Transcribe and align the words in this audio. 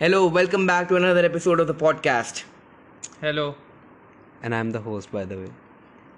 Hello, 0.00 0.26
welcome 0.26 0.66
back 0.66 0.88
to 0.88 0.96
another 0.96 1.24
episode 1.24 1.60
of 1.60 1.66
the 1.66 1.74
podcast. 1.74 2.44
Hello. 3.20 3.54
And 4.42 4.54
I'm 4.54 4.70
the 4.70 4.80
host, 4.80 5.12
by 5.12 5.24
the 5.24 5.36
way. 5.36 5.50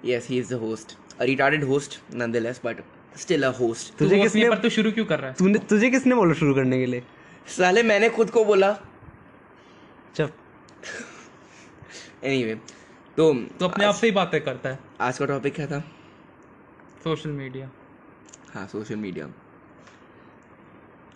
Yes, 0.03 0.25
he 0.25 0.39
is 0.39 0.49
the 0.49 0.57
host. 0.57 0.95
A 1.19 1.25
retarded 1.25 1.63
host, 1.71 1.99
nonetheless, 2.11 2.59
but 2.59 2.79
still 3.15 3.43
a 3.43 3.51
host. 3.51 3.93
तू 3.99 4.05
तुझे 4.05 4.17
host 4.17 4.23
किसने 4.23 4.41
नहीं, 4.41 4.49
पर 4.51 4.61
तू 4.63 4.69
शुरू 4.77 4.91
क्यों 4.91 5.05
कर 5.05 5.19
रहा 5.19 5.29
है 5.29 5.35
तूने 5.39 5.59
तुझे 5.69 5.89
किसने 5.89 6.15
बोला 6.15 6.33
शुरू 6.41 6.53
करने 6.55 6.79
के 6.79 6.85
लिए 6.85 7.03
साले 7.57 7.83
मैंने 7.91 8.09
खुद 8.17 8.29
को 8.37 8.43
बोला 8.45 8.71
चल 10.15 10.29
एनीवे 12.23 12.55
तो 13.17 13.33
तू 13.59 13.65
अपने 13.65 13.85
आप 13.85 13.95
से 13.95 14.07
ही 14.07 14.13
बातें 14.19 14.39
करता 14.43 14.69
है 14.69 14.79
आज 15.07 15.17
का 15.17 15.25
टॉपिक 15.25 15.55
क्या 15.55 15.67
था 15.67 15.79
सोशल 17.03 17.29
मीडिया 17.41 17.69
हाँ 18.53 18.67
social 18.75 18.95
media 19.07 19.31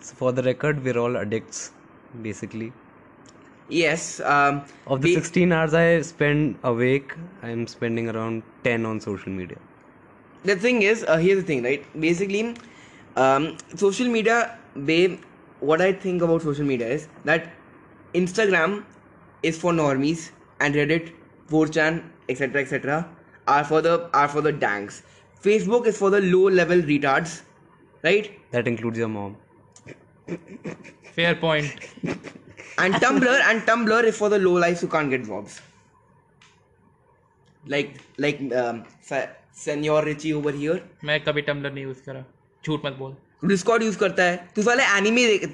So 0.02 0.14
for 0.18 0.32
the 0.32 0.42
record, 0.42 0.78
we're 0.82 0.98
all 0.98 1.16
addicts, 1.22 1.58
basically. 2.23 2.71
yes 3.69 4.19
um, 4.19 4.63
Of 4.87 5.01
the 5.01 5.13
16 5.13 5.51
hours 5.51 5.73
I 5.73 6.01
spend 6.01 6.57
awake, 6.63 7.13
I'm 7.43 7.65
spending 7.67 8.09
around 8.09 8.43
10 8.63 8.85
on 8.85 8.99
social 8.99 9.31
media. 9.31 9.57
the 10.49 10.55
thing 10.63 10.81
is 10.87 11.03
uh, 11.11 11.17
here's 11.17 11.39
the 11.39 11.45
thing 11.49 11.63
right 11.67 11.85
basically 12.01 12.41
um, 13.21 13.45
social 13.83 14.09
media 14.15 14.35
babe 14.89 15.15
what 15.69 15.81
i 15.85 15.87
think 16.03 16.25
about 16.27 16.43
social 16.47 16.67
media 16.71 16.89
is 16.97 17.07
that 17.29 17.47
instagram 18.19 18.75
is 19.51 19.57
for 19.63 19.73
normies 19.79 20.25
and 20.59 20.77
reddit 20.81 21.09
4chan 21.53 21.97
etc 22.35 22.61
etc 22.65 22.99
are 23.55 23.63
for 23.71 23.81
the 23.87 23.95
are 24.21 24.27
for 24.35 24.43
the 24.49 24.53
danks 24.65 25.01
facebook 25.47 25.89
is 25.93 25.97
for 26.03 26.11
the 26.17 26.21
low 26.35 26.43
level 26.61 26.85
retards 26.93 27.35
right 28.09 28.31
That 28.51 28.67
includes 28.75 28.97
your 29.03 29.07
mom. 29.17 29.35
Fair 30.29 31.33
point 31.41 32.13
and 32.83 32.95
tumblr 33.01 33.33
and 33.49 33.61
tumblr 33.67 34.01
is 34.07 34.17
for 34.21 34.29
the 34.31 34.37
low 34.45 34.53
lives 34.61 34.81
who 34.83 34.87
can't 34.95 35.11
get 35.15 35.21
jobs 35.27 35.53
like 37.63 37.93
like 38.25 38.41
um, 38.61 38.81
senor 39.65 40.01
richie 40.07 40.33
over 40.39 40.51
here 40.63 40.77
मैं 41.09 41.19
कभी 41.23 41.41
tumbler 41.49 41.71
नहीं 41.73 41.83
use 41.83 42.01
करा 42.05 42.23
झूठ 42.65 42.85
मत 42.85 42.95
बोल 42.99 43.15
Discord 43.49 43.83
use 43.83 43.97
करता 43.97 44.23
है 44.23 44.35
तू 44.55 44.63
साले 44.69 44.83
एनिमे 44.97 45.25
देख 45.27 45.49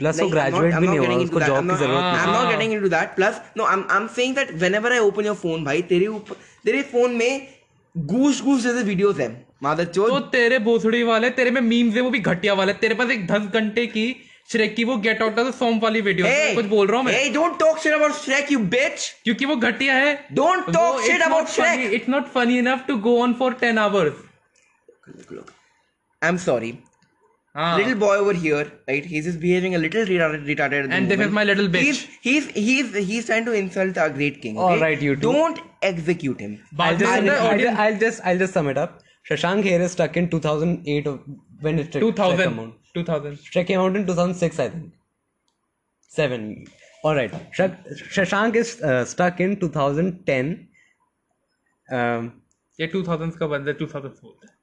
Plus, 0.00 0.18
वो 0.20 0.24
Like, 0.26 0.32
graduate 0.34 0.72
not- 0.72 0.80
भी 0.80 0.86
नहीं 0.88 0.98
हुआ 0.98 1.14
उसको 1.16 1.24
into 1.26 1.38
that. 1.40 1.48
job 1.48 1.58
I'm 1.58 1.62
की 1.62 1.68
not- 1.68 1.78
ज़रूरत 1.80 2.02
I'm 2.02 2.16
नहीं 2.16 2.32
not 2.32 2.44
हाँ। 2.44 2.50
getting 2.52 2.72
into 2.78 2.88
that. 2.94 3.12
Plus, 3.18 3.36
no, 3.60 3.66
I'm 3.74 3.84
I'm 3.98 4.08
saying 4.16 4.34
that 4.38 4.50
whenever 4.62 4.90
I 4.96 4.98
open 5.04 5.28
your 5.28 5.36
phone, 5.42 5.62
भाई 5.64 5.82
तेरे 5.92 6.06
ऊपर 6.16 6.36
तेरे 6.64 6.82
फ़ोन 6.90 7.14
में 7.16 7.46
गूश 7.94 8.40
गूश 8.48 8.62
जैसे 8.62 8.82
वीडियोस 8.88 9.20
हैं 9.20 9.30
मादर 9.62 9.84
तो 9.96 10.18
तेरे 10.36 10.58
भोसड़ी 10.68 11.02
वाले 11.02 11.30
तेरे 11.36 11.50
में 11.50 11.60
मीम्स 11.60 11.94
है 11.96 12.00
वो 12.02 12.10
भी 12.10 12.18
घटिया 12.32 12.54
वाले 12.54 12.72
तेरे 12.80 12.94
पास 12.94 13.10
एक 13.10 13.26
दस 13.26 13.46
घंटे 13.60 13.86
की 13.96 14.06
श्रेक 14.52 14.74
की 14.76 14.84
वो 14.84 14.96
गेट 15.04 15.22
आउट 15.22 15.36
का 15.36 15.50
सॉन्ग 15.50 15.82
वाली 15.82 16.00
वीडियो 16.08 16.26
Hey, 16.26 16.54
कुछ 16.54 16.64
बोल 16.72 16.86
रहा 16.86 16.96
हूँ 16.96 17.04
मैं 17.06 17.12
Hey, 17.14 17.30
don't 17.36 17.56
talk 17.62 17.78
shit 17.84 17.94
about 17.98 18.16
Shrek, 18.18 18.50
you 18.54 18.58
bitch. 18.74 19.06
क्योंकि 19.24 19.44
वो 19.52 19.56
घटिया 19.68 19.94
है 19.94 20.12
Don't 20.40 20.68
talk 20.76 21.00
shit 21.06 21.24
about 21.28 21.48
Shrek. 21.54 21.84
It's 21.94 22.08
not 22.08 22.28
funny 22.34 22.58
enough 22.58 22.84
to 22.88 22.96
go 23.06 23.16
on 23.22 23.32
for 23.38 23.54
ten 23.60 23.78
hours 23.78 24.22
Look, 25.08 25.32
look. 25.38 25.50
I'm 26.22 26.38
sorry. 26.44 26.70
हाँ 27.54 27.76
Little 27.78 27.98
boy 28.00 28.14
over 28.22 28.32
here, 28.44 28.62
right? 28.90 29.04
He's 29.10 29.26
just 29.26 29.38
behaving 29.42 29.74
a 29.76 29.78
little 29.82 30.08
retarded. 30.08 30.42
retarded 30.52 30.94
And 30.96 31.12
this 31.12 31.20
is 31.26 31.30
my 31.36 31.44
little 31.50 31.68
bitch. 31.76 31.84
He's 31.84 32.00
he's 32.26 32.48
he's 32.68 32.96
he's 33.10 33.28
trying 33.28 33.46
to 33.48 33.54
insult 33.60 34.00
our 34.04 34.10
great 34.16 34.40
king. 34.42 34.58
All 34.64 34.72
okay? 34.72 34.80
right, 34.82 35.04
you 35.08 35.14
two. 35.16 35.32
Don't 35.36 35.62
execute 35.90 36.42
him. 36.46 36.56
I'll 36.86 36.98
just, 37.02 37.12
I'll, 37.12 37.30
audience- 37.46 37.78
I'll 37.86 37.98
just 38.02 38.26
I'll 38.32 38.42
just 38.44 38.58
sum 38.60 38.68
it 38.74 38.80
up. 38.84 38.98
Shashank 39.30 39.64
here 39.64 39.80
is 39.80 39.92
stuck 39.92 40.16
in 40.16 40.28
2008 40.30 41.06
of 41.06 41.20
when 41.60 41.78
it 41.78 41.92
2000 41.92 42.38
came 42.38 42.58
out. 42.60 42.74
2000 42.94 43.38
Shrek 43.38 43.66
came 43.66 43.80
out 43.80 43.96
in 43.96 44.06
2006, 44.06 44.58
I 44.60 44.68
think. 44.68 44.92
Seven. 46.12 46.66
All 47.04 47.14
right. 47.14 47.32
Shak- 47.52 47.88
Shashank 47.88 48.54
is 48.54 48.80
uh, 48.82 49.04
stuck 49.04 49.40
in 49.40 49.56
2010. 49.56 50.68
Um, 51.88 52.30
ये 52.80 52.90
2000s 52.94 53.36
का 53.36 53.46
बंदा 53.46 53.78
2004 53.78 54.54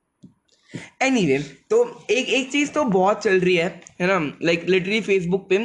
anyway 1.02 1.38
तो 1.70 2.06
एक 2.12 2.30
एक 2.30 2.52
चीज़ 2.52 2.72
तो 2.72 2.84
बहुत 2.84 3.24
चल 3.24 3.40
रही 3.40 3.56
है 3.56 3.82
है 4.02 4.08
ना 4.08 4.38
लाइक 4.44 4.64
लिटरली 4.70 5.02
फेसबुक 5.02 5.50
पे 5.50 5.58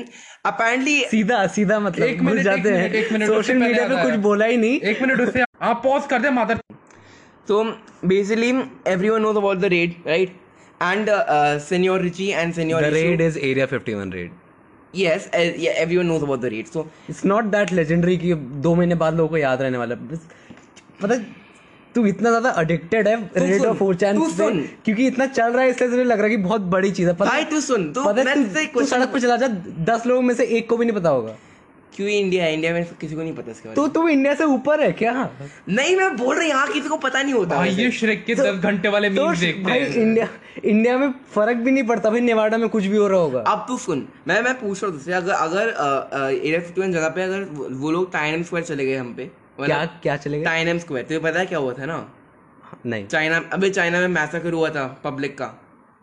अपेरेंटली 0.47 1.05
सीधा 1.05 1.47
सीधा 1.47 1.79
मतलब 1.81 2.07
एक 2.07 2.21
मिनट, 2.21 2.41
जाते 2.41 2.71
हैं 2.71 3.27
सोशल 3.27 3.57
मीडिया 3.59 3.89
पे 3.89 4.03
कुछ 4.03 4.15
बोला 4.27 4.47
ही 4.47 4.57
नहीं 4.57 4.81
एक 4.81 5.03
मिनट 5.03 5.21
उससे 5.21 5.45
आप 5.63 5.81
पॉज 5.85 6.07
कर 6.13 6.23
दे 6.23 6.31
मादर 7.51 7.75
तो 7.75 8.09
basically 8.09 8.51
everyone 8.87 9.23
knows 9.23 9.37
about 9.37 9.59
the 9.59 9.65
raid 9.65 9.95
right 10.07 10.29
and 10.83 11.09
senior 11.61 12.01
Richie 12.01 12.29
and 12.29 12.55
senior 12.55 12.83
The 12.83 12.91
raid 12.91 13.21
is 13.21 13.37
Area 13.37 13.67
51 13.67 14.13
raid. 14.13 14.31
Yes 14.95 15.31
everyone 15.35 16.07
knows 16.07 16.23
about 16.23 16.41
the 16.41 16.45
raid 16.45 16.67
so 16.67 16.87
It's 17.11 17.25
not 17.25 17.51
that 17.51 17.73
legendary 17.73 18.19
कि 18.19 18.35
दो 18.35 18.75
महीने 18.75 18.95
बाद 18.95 19.15
लोगों 19.15 19.29
को 19.29 19.37
याद 19.37 19.63
रहने 19.63 19.79
वाला 19.79 19.95
है। 19.95 20.19
पता 21.03 21.17
तू 21.95 22.07
इतना 22.07 22.29
ज़्यादा 22.31 22.51
अडिक्टेड 22.51 23.09
है 23.09 23.31
रेड 23.37 23.65
और 23.67 23.75
फोर 23.77 23.95
चैन। 23.95 24.19
क्योंकि 24.85 25.07
इतना 25.07 25.27
चल 25.27 25.53
रहा 25.53 25.63
है 25.63 25.71
इसलिए 25.71 25.91
तुझे 25.91 26.05
लग 26.05 26.19
रहा 26.19 26.25
है 26.25 26.31
कि 26.31 26.37
बहुत 26.37 26.61
बड़ी 26.61 26.91
चीज़ 26.91 27.09
है 27.09 27.15
पता 27.15 27.31
भाई 27.31 27.45
तू 27.45 27.61
सुन 27.61 27.93
तू 27.93 28.05
पता 28.05 28.35
तू- 28.35 28.67
तू 28.75 28.85
सड़क 28.85 29.09
पे 29.13 29.21
चला 29.21 29.37
जा 29.37 29.49
दस 29.95 30.07
लोगों 30.07 30.23
में 30.23 30.35
से 30.35 30.45
एक 30.45 30.69
को 30.69 30.77
भी 30.77 30.87
नहीं 30.87 30.97
पता 30.97 31.09
होगा 31.09 31.37
क्यों 31.99 32.09
इंडिया 32.09 32.45
है 32.45 32.53
इंडिया 32.55 32.73
में 32.73 32.85
किसी 33.01 33.15
को 33.15 33.23
नहीं 33.23 33.33
पता 33.35 33.51
इसके 33.51 33.69
तो 33.75 33.87
तू 33.89 34.07
इंडिया 34.09 34.35
से 34.35 34.45
ऊपर 34.45 34.81
है 34.81 34.91
क्या? 34.93 35.13
नहीं 35.69 35.97
मैं 35.97 36.17
बोल 36.17 36.37
रहा 36.37 36.45
यहाँ 36.45 36.67
किसी 36.73 36.89
को 36.89 36.97
पता 36.97 37.23
नहीं 37.23 37.35
होता 37.35 37.57
भाई 37.57 37.71
ये 37.71 37.91
श्रेक 37.91 38.25
के 38.25 38.35
दस 38.35 38.59
घंटे 38.63 38.89
वाले 38.89 39.11
तो 39.11 39.27
देखते 39.33 39.63
भाई 39.63 39.79
हैं। 39.79 39.95
इंडिया 39.95 40.29
इंडिया 40.65 40.97
में 40.99 41.09
फ़र्क 41.35 41.57
भी 41.57 41.71
नहीं 41.71 41.85
पड़ता 41.85 42.11
भाई 42.11 42.21
नेवाडा 42.21 42.59
में 42.59 42.69
कुछ 42.69 42.85
भी 42.85 42.97
हो 42.97 43.07
रहा 43.09 43.21
होगा। 43.21 43.41
अब 43.41 43.65
तू 43.69 43.79
सुन 43.79 44.07
मैं 44.29 44.41
मैं 44.43 44.55
पूछ 44.61 44.83
रहा 44.83 44.91
हूँ 44.91 44.99
तुझसे 44.99 45.13
अगर 45.13 45.33
अगर 45.33 46.31
एरिया 46.35 46.61
फिफ्टी 46.61 46.81
वन 46.81 46.93
जगह 46.93 47.09
पे 47.09 47.23
अगर 47.23 47.43
वो- 47.53 47.93
लोग 47.93 48.13
टाइनम 48.13 48.43
स्क्वायर 48.43 48.65
चले 48.67 48.87
गए 48.87 48.97
हम 48.97 49.13
पे 49.15 49.31
क्या 49.65 49.85
क्या 50.03 50.17
चलेगा 50.17 50.45
टाइनम 50.45 50.79
स्क्वायर 50.79 51.05
तुझे 51.07 51.21
पता 51.21 51.41
है 51.41 51.47
क्या 51.47 51.59
हुआ 51.59 51.73
था 51.73 51.87
ना? 51.87 51.99
नहीं। 52.87 53.07
चाइना 53.07 53.43
अबे 53.53 53.71
चाइना 53.71 54.01
में 54.01 54.09
मैसेकर 54.09 54.53
हुआ 54.53 54.71
था 54.71 54.87
पब्लिक 55.05 55.39
का। 55.39 55.45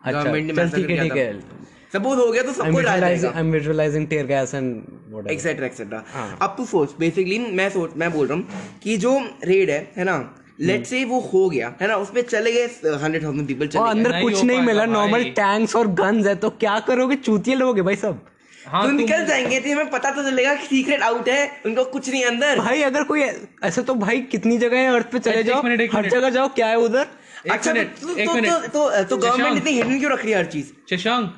अच्छा 0.04 0.22
गवर्नमेंट 0.22 0.46
ने 0.48 0.54
चल 0.54 0.64
मैसेकर 0.64 0.88
किया 0.88 1.04
था। 1.04 1.75
सपोज़ 1.94 2.20
हो 2.20 2.32
गया 2.32 2.44
तो 2.44 2.54
सबको 2.54 2.82
डाल 2.82 3.00
visualizing 3.00 3.22
देगा 3.22 3.42
I'm 3.42 3.52
visualizing 3.56 4.08
tear 4.14 4.26
gas 4.32 4.54
and 4.60 4.70
whatever. 5.12 5.32
Etcetera 5.32 5.66
etcetera. 5.66 6.04
अब 6.42 6.56
तू 6.58 6.66
सोच 6.68 6.96
बेसिकली 7.00 7.40
मैं 7.60 7.70
सोच 7.72 7.92
मैं 7.98 8.12
बोल 8.14 8.28
रहा 8.28 8.38
हूँ 8.38 8.80
कि 8.84 8.98
जो 8.98 9.20
रेड 9.46 9.70
है 9.70 9.80
है 9.98 10.04
ना 10.04 10.18
लेट 10.62 10.86
से 10.86 11.04
वो 11.06 11.20
हो 11.32 11.50
गया 11.50 11.74
है 11.82 11.88
ना 11.88 11.96
उसपे 11.98 12.22
चले 12.24 12.52
गए 12.52 12.66
हंड्रेड 13.02 13.24
थाउज़ेंड 13.24 13.48
पीपल 13.48 13.68
चले 13.68 13.82
गए 13.82 13.90
अंदर 13.90 14.22
कुछ 14.22 14.44
नहीं 14.44 14.62
मिला 14.62 14.86
नॉर्मल 14.88 15.24
टैंक्स 15.38 15.76
और 15.76 15.88
गन्स 15.96 16.28
है 16.28 16.36
तो 16.36 16.50
क्या 16.62 16.80
करोगे? 16.88 17.16
चूतिए 17.18 17.56
लोगे 17.56 17.82
भाई 17.82 17.96
सब। 17.96 18.22
हाँ 18.66 18.84
तो 18.84 18.92
निकल 18.92 19.26
जाएँगे 19.26 19.60
तो 19.60 19.72
हमें 19.72 19.90
पता 19.92 20.12
तो 20.12 20.24
चलेगा 20.24 20.54
कि 20.56 20.66
सीक्रेट 20.68 21.02
आउट 21.04 21.28
है 21.30 21.50
उनको 21.66 21.84
कुछ 21.86 22.10
नहीं 22.10 22.24
अंदर। 22.26 22.60
भाई 22.60 22.82
अगर 22.84 23.04
कोई 23.04 23.22
ऐसे 23.64 23.82
तो 23.82 23.96
भाई 23.96 24.22
कितनी 24.32 24.58
जगह 24.58 24.78
है 24.78 24.94
अर्थ 24.96 25.12
पे 25.12 25.20
चले 25.20 25.40
एक 25.40 25.46
जाओ? 25.46 25.62
मिनट, 25.64 25.82
एक 25.82 25.96
हर 25.96 26.10
जगह 26.10 26.30
जाओ 26.30 26.48
क्या 26.56 26.68
है 26.68 26.78
उधर? 26.80 27.08
अच्छा 27.52 27.74
मिनट, 27.74 27.88
तो 28.02 28.16
एक 28.16 28.28
तो 28.28 28.34
मिनट। 28.34 28.50
तो 28.50 28.90
तो 28.90 29.04
तो 29.04 29.18
गवर्नमेंट 29.18 29.58
इतनी 29.58 29.72
हिडन 29.72 30.00
क्यों 30.00 30.12
रख 30.12 30.24
रही 30.24 30.32
है 30.32 30.38
हर 30.38 30.46
चीज़? 30.52 30.72
शशांक 30.92 31.34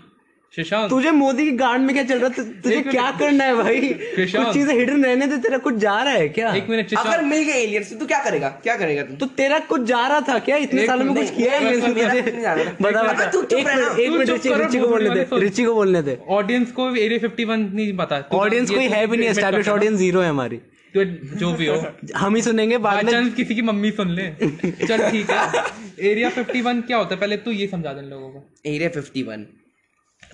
शशांक। 0.54 0.90
तुझे 0.90 1.12
मोदी 1.12 1.44
की 1.46 1.52
गांड 1.52 1.86
में 1.86 1.94
क्या 1.96 2.04
चल 2.04 2.20
रहा 2.20 2.30
है? 2.38 2.62
तुझे 2.62 2.82
क्या 2.82 3.10
करना 3.12 3.44
है 3.44 3.56
भाई? 3.56 3.82
कुछ 4.20 4.54
चीज़ें 4.54 4.74
हिडन 4.76 5.06
रहने 5.06 5.28
दे 5.28 5.38
तेरा 5.38 5.58
कुछ 5.58 5.76
जा 5.76 6.02
रहा 6.04 6.14
है 6.14 6.30
क्या? 6.30 6.54
एक 6.54 6.70
मिनट 6.70 6.94
अगर 6.98 7.24
मिल 7.24 7.44
गए 7.44 7.62
एलियंस 7.64 7.94
तो 8.00 8.06
क्या 8.06 8.24
करेगा? 8.24 8.50
क्या 8.64 8.76
करेगा 8.78 9.04
तू? 9.04 9.16
तो 9.16 9.26
तेरा 9.26 9.60
कुछ 9.60 9.82
जा 9.82 10.08
रहा 10.08 10.22
था 10.22 10.40
क्या? 10.40 10.58
इतने 10.58 10.86
सालों 10.88 11.06
में 11.06 11.16
कुछ 11.16 11.36
किया 11.36 11.52
है। 11.52 12.76
बता 12.82 13.04
बता। 13.04 13.26
तू 13.26 13.42
एक 13.44 14.10
मिनट 14.12 14.30
रिची 14.30 14.80
को 14.80 14.88
बोलने 14.88 15.10
दे। 15.10 15.28
रिची 15.34 15.66
को 15.66 15.74
बोलने 15.74 16.02
दे। 16.02 16.18
ऑडियंस 16.30 16.72
को 16.72 16.96
एरिया 16.96 17.20
51 17.20 17.70
नहीं 17.74 17.98
पता। 17.98 18.24
ऑडियंस 18.34 18.70
कोई 18.70 18.88
तो 18.88 18.94
है 18.94 19.08
भी 19.08 19.18
नहीं 19.18 19.30
एस्टैब्लिश। 19.30 19.68
ऑडियंस 19.68 19.98
ज़ीरो 20.00 20.22
है। 20.22 20.30
हमारी। 20.30 20.58
तो 20.94 21.04
जो 21.38 21.54
भी 21.54 21.66
हो। 21.66 21.76
हम 22.16 22.36
ही 22.36 22.42
सुनेंगे 22.42 22.78
बाद 22.78 23.04
में 23.06 23.12
चांस 23.12 23.34
किसी 23.34 23.56
की 23.56 23.62
मम्मी 23.62 23.92
सुन 23.92 24.10
ले। 24.10 24.28
चल 24.88 25.10
ठीक 25.10 25.30
है। 25.30 25.64
एरिया 26.12 26.30
51 26.30 26.82
क्या 26.82 26.98
होता 26.98 27.16
है? 27.16 27.22
पहले 27.22 27.38
तू 27.38 27.52
ये 27.52 27.68
समझा 27.68 27.94
दे 27.94 28.10
लोगों 28.10 28.30
को। 28.30 28.44
Area 28.66 28.90
51 28.90 29.46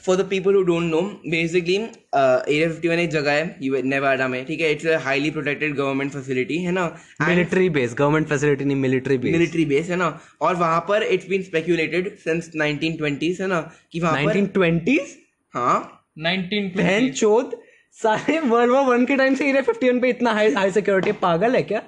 for 0.06 0.16
the 0.18 0.26
people 0.30 0.56
who 0.56 0.62
don't 0.64 0.84
know 0.92 1.02
basically 1.32 1.76
area 1.76 2.70
51 2.70 3.00
एक 3.00 3.10
जगह 3.10 3.32
है 3.32 3.56
यू 3.64 3.82
नेवाडा 3.84 4.28
में 4.28 4.44
ठीक 4.46 4.62
है? 4.62 4.72
It's 4.72 4.86
a 4.86 4.98
highly 5.04 5.30
protected 5.32 5.76
government 5.76 6.12
facility 6.12 6.58
है 6.64 6.72
ना? 6.72 6.86
मिलिट्री 7.22 7.70
बेस 7.78 7.94
गवर्नमेंट 8.00 8.28
फैसिलिटी 8.28 8.66
नहीं 8.66 8.78
मिलिट्री 8.78 9.18
बेस 9.18 9.34
मिलिट्री 9.34 9.66
बेस 9.66 9.90
है 9.90 9.96
ना? 9.96 10.10
और 10.42 10.56
वहाँ 10.56 10.80
पर 10.90 11.04
it's 11.04 11.28
been 11.30 11.44
speculated 11.44 12.16
since 12.26 12.52
1920s 12.62 13.42
है 13.42 13.48
ना? 13.48 13.62
कि 13.92 14.00
वहाँ 14.00 14.24
पर 14.26 14.34
1920s 14.34 15.14
हाँ। 15.54 15.78
1920 16.20 16.78
बहन 16.78 17.10
चोद 17.12 17.56
सारे 17.98 18.40
वर्ल्ड 18.40 18.72
वॉर 18.72 18.84
वन 18.86 19.06
के 19.06 19.16
टाइम 19.18 19.36
से 19.36 19.48
एरिया 19.50 19.64
51 19.64 20.02
पे 20.02 20.10
इतना 20.10 20.32
हाई 20.34 20.52
हाई 20.54 20.72
सिक्योरिटी 20.72 21.12
पागल 21.22 21.56
है 21.56 21.62
क्या? 21.64 21.82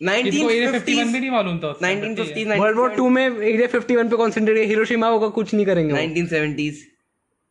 किसको 0.00 0.50
एरिया 0.50 0.72
51 0.72 1.12
भी 1.12 1.20
नहीं 1.20 1.30
मालूम 1.30 1.58
था 1.58 1.70
उसका, 1.70 1.88
but 1.88 2.18
1950s 2.18 2.60
world 2.60 2.78
war 2.78 2.94
two 2.96 3.08
में 3.08 3.24
एरिया 3.24 3.68
51 3.68 4.10
पे 4.10 4.16
कॉन्सेंट्रेट 4.16 4.68
हिरोशिमा 4.68 5.08
होगा 5.08 5.28
कुछ 5.40 5.54
नहीं 5.54 5.66
करेंगे 5.66 5.94
1970s 5.94 6.86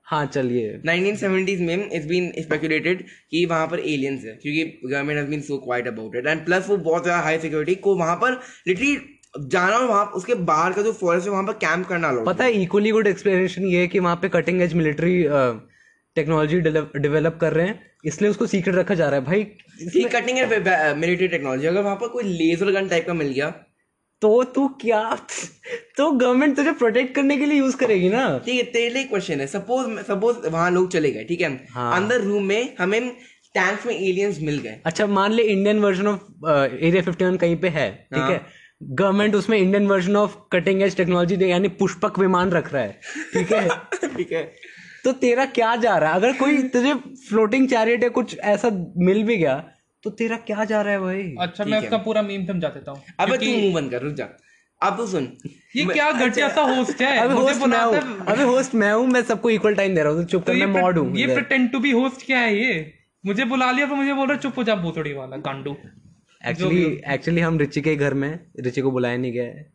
हाँ 0.08 0.26
चलिए। 0.28 0.78
1970s 0.84 1.62
में 1.62 1.76
इट्स 1.76 2.06
बीन 2.08 2.32
स्पेक्यूलेटेड 2.40 3.04
कि 3.32 3.46
वहाँ 3.46 3.68
पर 3.68 3.80
एलियंस 3.80 4.24
है 4.26 4.34
क्योंकि 4.36 4.64
government 4.86 5.20
has 5.20 5.30
been 5.30 5.42
so 5.42 5.58
quiet 5.58 5.88
about 5.88 6.16
it 6.16 6.28
and 6.28 6.46
plus 6.46 6.70
वो 6.70 6.78
बहुत 6.80 7.04
ज़्यादा 7.04 7.22
हाई 7.24 7.40
सिक्योरिटी 7.40 7.76
को 7.88 7.96
वहाँ 7.96 8.16
पर 8.16 8.40
लिटरली 8.68 8.96
जाना 9.48 9.78
और 9.78 9.88
वहाँ 9.88 10.06
उसके 10.16 10.36
बाहर 10.46 10.74
का 10.74 10.82
जो 10.82 10.92
फॉरेस्ट 10.94 11.28
है 11.28 11.32
वहाँ 11.32 11.44
पर 11.46 11.54
कैंप 11.66 11.86
करना 11.88 12.12
लो 12.12 12.24
पता 12.26 12.44
है। 12.44 12.62
इक्वली 12.62 12.92
गुड 12.92 13.08
एक्सप्लेनेशन 13.08 13.66
ये 13.66 13.80
है 13.80 13.88
कि 13.88 14.00
वहाँ 14.00 14.16
पे 14.22 14.30
cutting 14.30 14.62
edge 14.62 14.74
military 14.74 15.22
technology 16.16 16.60
develop 16.60 17.38
कर 17.42 17.54
रहे 17.54 17.68
हैं 17.68 17.80
इसलिए 18.06 18.32
उसको 18.32 18.46
सीक्रेट 18.48 18.76
रखा 18.76 18.96
जा 18.96 19.10
रहा 19.10 19.20
है। 19.20 19.26
भाई 19.26 19.44
कटिंग 20.14 20.38
है 20.38 20.96
मिलिट्री 20.98 21.28
टेक्नोलॉजी 21.28 21.68
अगर 21.68 21.82
वहाँ 21.82 21.96
पर 21.96 22.08
कोई 22.10 22.24
लेजर 22.26 22.72
गन 22.72 22.88
टाइप 22.88 23.08
का 23.08 23.14
मिल 23.14 23.28
गया 23.30 23.54
तो 24.22 24.44
तू 24.44 24.68
क्या? 24.82 25.02
तो 25.98 26.10
गवर्नमेंट 26.12 26.56
तुझे 26.56 26.72
प्रोटेक्ट 26.72 27.14
करने 27.16 27.38
के 27.38 27.46
लिए 27.46 27.58
यूज़ 27.58 27.76
करेगी 27.78 28.10
ना? 28.10 28.22
ठीक 28.46 28.56
है 28.56 28.64
तेरे 28.72 28.90
लिए 28.94 29.04
क्वेश्चन 29.04 29.40
है। 29.40 29.48
सपोज़ 29.48 30.00
सपोज़ 30.08 30.48
वहाँ 30.48 30.70
लोग 30.72 30.92
चले 30.92 31.12
गए 31.12 31.24
ठीक 31.24 31.42
है? 31.42 31.50
हाँ। 31.72 31.96
अंदर 31.96 32.22
रूम 32.22 32.44
में 32.44 32.76
हमें 32.80 33.10
टैंक्स 33.56 33.86
में 33.86 33.94
एलियंस 33.96 34.40
मिल 34.42 34.58
गए। 34.60 34.80
अच्छा 34.86 35.08
मान 35.08 35.34
ले 35.34 35.44
Indian 35.44 35.80
version 35.80 36.08
of 36.08 36.50
area 36.50 37.02
fifty 37.02 37.26
one 37.26 37.38
कहीं 37.38 37.56
पे 37.58 37.70
है 37.70 37.90
ठीक 37.92 38.20
हाँ। 38.20 38.32
है? 38.32 38.42
गवर्नमेंट 38.82 39.36
उसमें 39.36 39.58
Indian 39.58 39.88
version 39.88 40.16
of 40.16 40.36
cutting 40.52 40.82
edge 40.84 40.96
technology 40.98 41.52
यानी 41.52 41.68
पुष्पक 41.80 42.20
विमान 42.20 42.52
रख 42.52 42.74
रहा 42.74 42.84
है 42.84 43.00
ठीक 43.34 43.52
है? 43.54 43.68
ठीक 44.18 44.32
है। 44.32 44.44
तो 45.04 45.12
तेरा 45.14 45.46
क्या 45.46 45.76
जा 45.76 45.98
रहा 45.98 46.10
है? 46.10 46.16
अगर 46.16 46.34
कोई 46.34 46.62
तुझे 46.70 46.94
फ्लोटिंग 47.30 47.68
चैरियट 47.70 48.04
या 48.04 48.10
कुछ 48.10 48.38
ऐसा 48.40 48.70
मिल 48.98 49.24
भी 49.24 49.38
गया 49.38 49.64
तो 50.08 50.12
तेरा 50.18 50.38
क्या 50.48 50.66
जा 50.66 50.82
रहा 50.82 50.94
है 50.94 51.00
भाई? 51.02 51.24
अच्छा 51.42 51.66
मैं 51.66 51.80
उसका 51.80 51.98
पूरा 52.04 52.22
मीम 52.24 52.46
समझा 52.48 52.70
देता 52.70 52.92
हूँ 52.92 53.02
अबे 53.20 53.38
तू 53.38 53.46
मुँह 53.54 53.74
बंद 53.74 53.92
कर 53.92 54.02
रुक 54.02 54.14
जा। 54.16 54.28
अब 54.82 54.98
तो 54.98 55.06
सुन। 55.08 55.24
ये 55.76 55.86
क्या 55.86 56.12
घटिया 56.12 56.48
सा 56.50 56.62
होस्ट 56.70 57.02
है? 57.02 57.18
अबे 57.20 57.34
होस्ट 57.36 57.62
मैं 57.68 57.80
हूँ। 57.82 58.26
अबे 58.28 58.44
होस्ट 58.44 58.76
मैं 58.76 58.92
हूँ 58.94 59.08
मैं 59.08 59.22
सबको 59.24 59.50
इक्वल 59.50 59.76
टाइम 59.76 59.96
दे 59.96 60.04
रहा 60.04 60.12
हूँ 60.12 60.22
तो 60.22 60.28
चुप 60.30 60.44
तो 60.44 60.54
कर 60.54 60.58
मैं 60.60 60.82
मॉड 60.82 60.98
हूँ 60.98 61.18
ये। 61.18 61.34
प्रिटेंड 61.34 61.72
टू 61.72 61.80
बी 61.80 61.92
होस्ट 61.92 62.26
क्या 62.26 62.40
है 62.40 62.56
ये? 62.56 62.94
मुझे 63.24 63.46
बुला 63.46 63.72
लिया 63.72 63.88
तो 63.88 63.96
मुझे 63.96 64.14
बोल 64.14 64.28
रहा 64.28 64.38
चुप 64.38 64.58
हो 64.58 64.64
जा 64.64 64.76
भूतड़ी 64.76 65.14
वाला 65.14 65.38
गांडू। 65.48 65.76
एक्चुअली 66.42 66.84
एक्चुअली 67.08 67.42
हम 67.42 67.58
रिची 67.60 67.82
के 67.82 67.96
घर 67.96 68.14
में 68.14 68.30
रिची 68.60 68.82
को 68.82 68.92
बुलाया 68.92 69.18
नहीं 69.18 69.32
गया 69.32 69.44
है। 69.46 69.66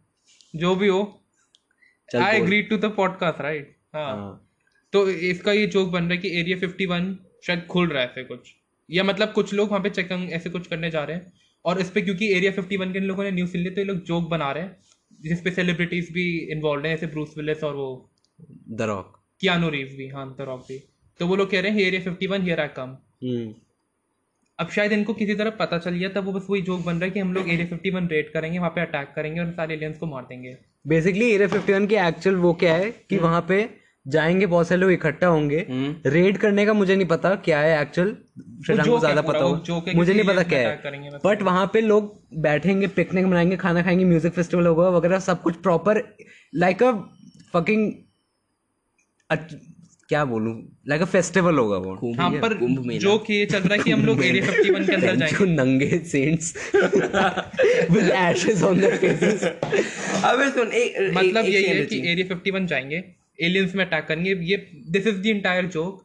जो 0.55 0.75
भी 0.75 0.89
हो। 0.89 1.03
I. 2.09 2.37
Agree 2.37 2.63
to 2.63 2.77
the 2.79 2.93
podcast 2.97 3.41
right 3.41 3.77
हाँ। 3.95 4.49
तो 4.93 5.09
इसका 5.11 5.53
ये 5.53 5.67
जोक 5.67 5.89
बन 5.91 6.03
रहा 6.03 6.13
है 6.13 6.19
कि 6.19 6.39
एरिया 6.41 6.57
51 6.59 7.15
शायद 7.47 7.67
खुल 7.67 7.89
रहा 7.89 8.03
है 8.03 8.09
ऐसे 8.09 8.25
कुछ। 8.25 8.55
या 8.93 9.05
मतलब 9.05 9.33
कुछ 9.33 9.55
लोग 9.55 9.69
वहाँ 9.69 9.83
पे 9.83 9.91
चेकिंग 9.91 10.33
ऐसे 10.33 10.51
कुछ 10.51 10.67
करने 10.67 10.91
जा 10.91 11.05
रहे 11.05 11.17
हैं। 11.17 11.33
और 11.65 11.81
इस 11.81 11.91
पे 11.91 12.03
क्योंकि 12.03 12.33
एरिया 12.35 12.53
51 12.53 12.93
के 12.93 12.99
इन 12.99 13.05
लोगों 13.05 13.25
ने 13.25 13.31
न्यूज़ 13.31 13.51
सुन 13.53 13.61
ली 13.61 13.71
तो 13.71 13.81
ये 13.81 13.87
लोग 13.87 14.05
जोक 14.05 14.29
बना 14.29 14.51
रहे 14.53 14.63
हैं। 14.63 14.77
जिसपे 15.23 15.51
सेलिब्रिटीज 15.51 16.09
भी 16.13 16.25
इन्वॉल्व 16.53 16.87
हैं 16.87 16.95
जैसे 16.95 17.07
ब्रूस 17.07 17.35
विलिस 17.37 17.65
और 17.65 17.75
वो 17.75 17.89
द 18.71 18.83
रॉक 18.83 19.19
कियानो 19.41 19.69
रीव्स 19.69 19.95
भी 19.97 20.09
हाँ 20.09 20.27
द 20.39 20.43
रॉक 20.43 20.61
भी। 20.69 20.79
तो 21.21 21.27
वो 21.27 21.37
लोग 21.37 21.51
कह 21.51 21.61
रहे 21.61 21.73
हैं 21.73 21.81
एरिया 21.81 22.01
51 22.05 22.43
हियर 22.43 22.61
आई 22.61 22.69
कम 22.79 22.97
अब 24.59 24.69
शायद 24.69 24.93
इनको 24.93 25.15
किसी 25.15 25.35
तरह 25.35 25.51
पता 25.51 25.79
चल 25.79 25.95
गया 25.95 26.09
तब 26.09 26.25
वो 26.25 26.33
बस 26.33 26.47
वही 26.51 26.63
जोक 26.63 26.81
बन 26.81 26.95
रहा 26.95 27.05
है 27.05 27.11
कि 27.11 27.21
हम 27.21 27.33
लोग 27.33 27.49
एरिया 27.49 27.67
51 27.69 28.09
रेड 28.11 28.33
करेंगे 28.33 28.59
वहाँ 28.59 28.71
पे 28.71 28.81
अटैक 28.81 29.13
करेंगे 29.17 29.41
और 29.41 29.51
सारे 29.51 29.75
एलियंस 29.75 29.99
को 29.99 30.07
मार 30.07 30.23
देंगे। 30.23 30.57
बेसिकली 30.87 31.31
एरिया 31.31 31.49
फिफ्टी 31.49 31.73
वन 31.73 31.87
की 31.87 31.95
एक्चुअल 31.95 32.37
वो 32.37 32.53
क्या 32.55 32.75
है 32.75 32.91
कि 32.91 33.15
हम्म। 33.15 33.27
वहाँ 33.27 33.45
पे 33.49 33.82
जाएँगे 34.07 34.47
बहुत 34.47 34.69
सारे 34.69 34.81
लोग 34.81 34.91
इकट्ठा 34.93 35.27
होंगे। 35.27 35.59
हम्म। 35.69 36.11
रेड 36.11 36.39
करने 36.39 36.65
का 36.67 36.73
मुझे 36.73 36.95
नहीं 36.97 37.07
पता 37.09 37.35
क्या 37.45 37.59
है 37.61 37.81
एक्चुअल 37.81 38.11
को 38.69 38.99
ज़्यादा 38.99 39.23
पता 39.23 39.39
हो। 39.39 39.55
मुझे 39.95 40.13
नहीं 40.13 40.27
पता 40.27 40.43
क्या 40.45 40.59
है। 40.61 41.19
बट 41.25 41.43
वहाँ 41.43 41.67
पे 41.73 41.81
लोग 41.81 42.15
बैठेंगे 42.43 42.87
पिकनिक 42.97 43.27
मनाएँगे 43.27 43.57
खाना 43.57 43.83
खाएँगे 43.83 44.05
म्यूज़िक 44.05 44.33
फेस्टिवल 44.33 44.67
होगा 44.67 44.89
वगैरह 44.91 45.19
सब 45.21 45.43
कुछ 45.43 45.57
प्रॉपर 45.63 46.03
लाइक 46.55 46.83
अ 46.83 46.93
फकिंग 47.55 47.93
क्या 50.09 50.25
बोलूँ? 50.25 50.53
लाइक 50.89 51.03
अ 51.03 51.05
फेस्टिवल 51.07 51.59
होगा 51.59 51.77
वो। 51.79 52.13
हाँ 52.15 52.31
पर 52.33 52.55
मेला। 52.59 52.99
जोक 53.01 53.31
ये 53.31 53.45
चल 53.47 53.59
रहा 53.59 53.75
है 53.75 53.83
कि 53.83 53.91
हम 53.91 54.05
लोग 54.07 54.25
एरिया 54.25 54.45
51 54.47 54.87
के 54.87 54.95
अंदर 54.95 55.17
जाएँगे। 55.17 55.45
नंगे 55.55 55.99
saints 56.07 56.55
with 57.91 58.11
ashes 58.11 58.63
on 58.63 58.81
their 58.81 58.97
faces 58.97 59.45
अबे 59.45 60.51
सुन 60.51 60.67
मतलब 61.15 61.45
यही 61.45 61.65
है 61.65 61.85
कि 61.87 62.03
एरिया 62.11 62.27
51 62.29 62.67
जाएँगे। 62.67 63.05
एलियंस 63.43 63.75
में 63.75 63.85
अटैक 63.85 64.07
करेंगे 64.07 64.35
ये 64.51 64.57
this 64.89 65.07
is 65.07 65.21
the 65.23 65.27
entire 65.27 65.67
joke 65.67 66.03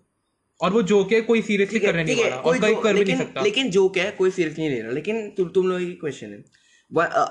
और 0.59 0.71
वो 0.71 0.81
जोक 0.83 1.11
है 1.11 1.21
कोई 1.21 1.41
सीरियसली 1.41 1.79
करने 1.79 2.03
नहीं 2.03 2.23
वाला। 2.23 2.35
और 2.35 2.59
कोई 2.59 2.75
कर 2.83 2.93
भी 2.93 3.03
नहीं 3.05 3.17
सकता। 3.17 3.41
लेकिन 3.41 3.69
जो 3.69 3.87
क्या 3.89 4.03
है 4.03 4.11
कोई 4.11 4.31
सीरियस 4.31 4.57
नहीं 4.59 4.69
ले 4.69 4.79
रहा। 4.81 4.91
लेकिन 4.91 5.29
तु, 5.37 5.43
तुम 5.45 5.67
लोगों 5.67 5.79
की 5.79 5.93
क्वेश्चन 5.93 6.27
है। 6.27 6.43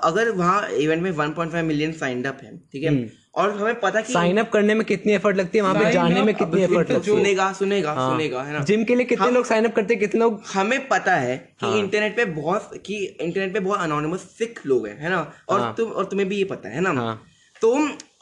अगर 0.03 0.29
वहाँ 0.29 0.69
इवेंट 0.69 1.01
में 1.03 1.11
1.5 1.11 1.63
मिलियन 1.63 1.91
साइंड 1.91 2.27
अप 2.27 2.39
है 2.43 2.57
ठीक 2.71 2.83
है? 2.83 2.91
और 3.35 3.51
हमें 3.51 3.79
पता 3.79 4.01
कि 4.01 4.13
साइन 4.13 4.37
अप 4.37 4.49
करने 4.51 4.73
में 4.73 4.83
कितनी 4.87 5.13
एफर्ट 5.13 5.37
लगती 5.37 5.57
है? 5.57 5.61
वहाँ 5.63 5.75
पे 5.75 5.91
जाने 5.91 6.21
में 6.23 6.33
कितनी 6.35 6.61
एफर्ट 6.63 6.87
तो 6.87 6.93
लगती 6.93 7.11
है? 7.11 7.17
सुनेगा 7.17 7.51
सुनेगा 7.53 7.93
हाँ। 7.93 8.09
सुनेगा 8.11 8.43
है 8.43 8.53
ना? 8.53 8.59
जिम 8.63 8.83
के 8.83 8.95
लिए 8.95 9.05
कितने 9.05 9.31
लोग 9.31 9.45
साइन 9.45 9.65
अप 9.65 9.75
करते 9.75 9.93
हैं? 9.93 10.01
कितने 10.01 10.19
लोग 10.19 10.41
हमें 10.53 10.87
पता 10.87 11.15
है 11.15 11.37
कि 11.37 11.65
हाँ। 11.65 11.77
इंटरनेट 11.77 12.15
पे 12.15 12.25
बहुत 12.25 12.69
कि 12.85 12.97
इंटरनेट 13.21 13.53
पे 13.53 13.59
बहुत 13.59 13.79
अनोनिमस 13.79 14.19
सिख 14.37 14.65
लोग 14.65 14.87
हैं 14.87 14.99
है 14.99 15.09
ना? 15.09 15.21
और 15.49 15.59
हाँ। 15.59 15.73
तुम 15.77 15.91
और 15.91 16.05
तुम्हें 16.05 16.29
भी 16.29 16.37
ये 16.37 16.43
पता 16.43 16.69
है 16.69 16.81
ना? 16.81 16.91
हाँ। 16.91 17.21
तो 17.61 17.73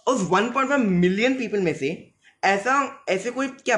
उस 0.07 0.27
1.5 0.31 0.77
मिलियन 0.79 1.33
पीपल 1.33 1.61
में 1.61 1.73
से 1.75 1.91
ऐसा 2.43 2.73
ऐसे 3.09 3.31
कोई 3.31 3.47
क्या 3.47 3.77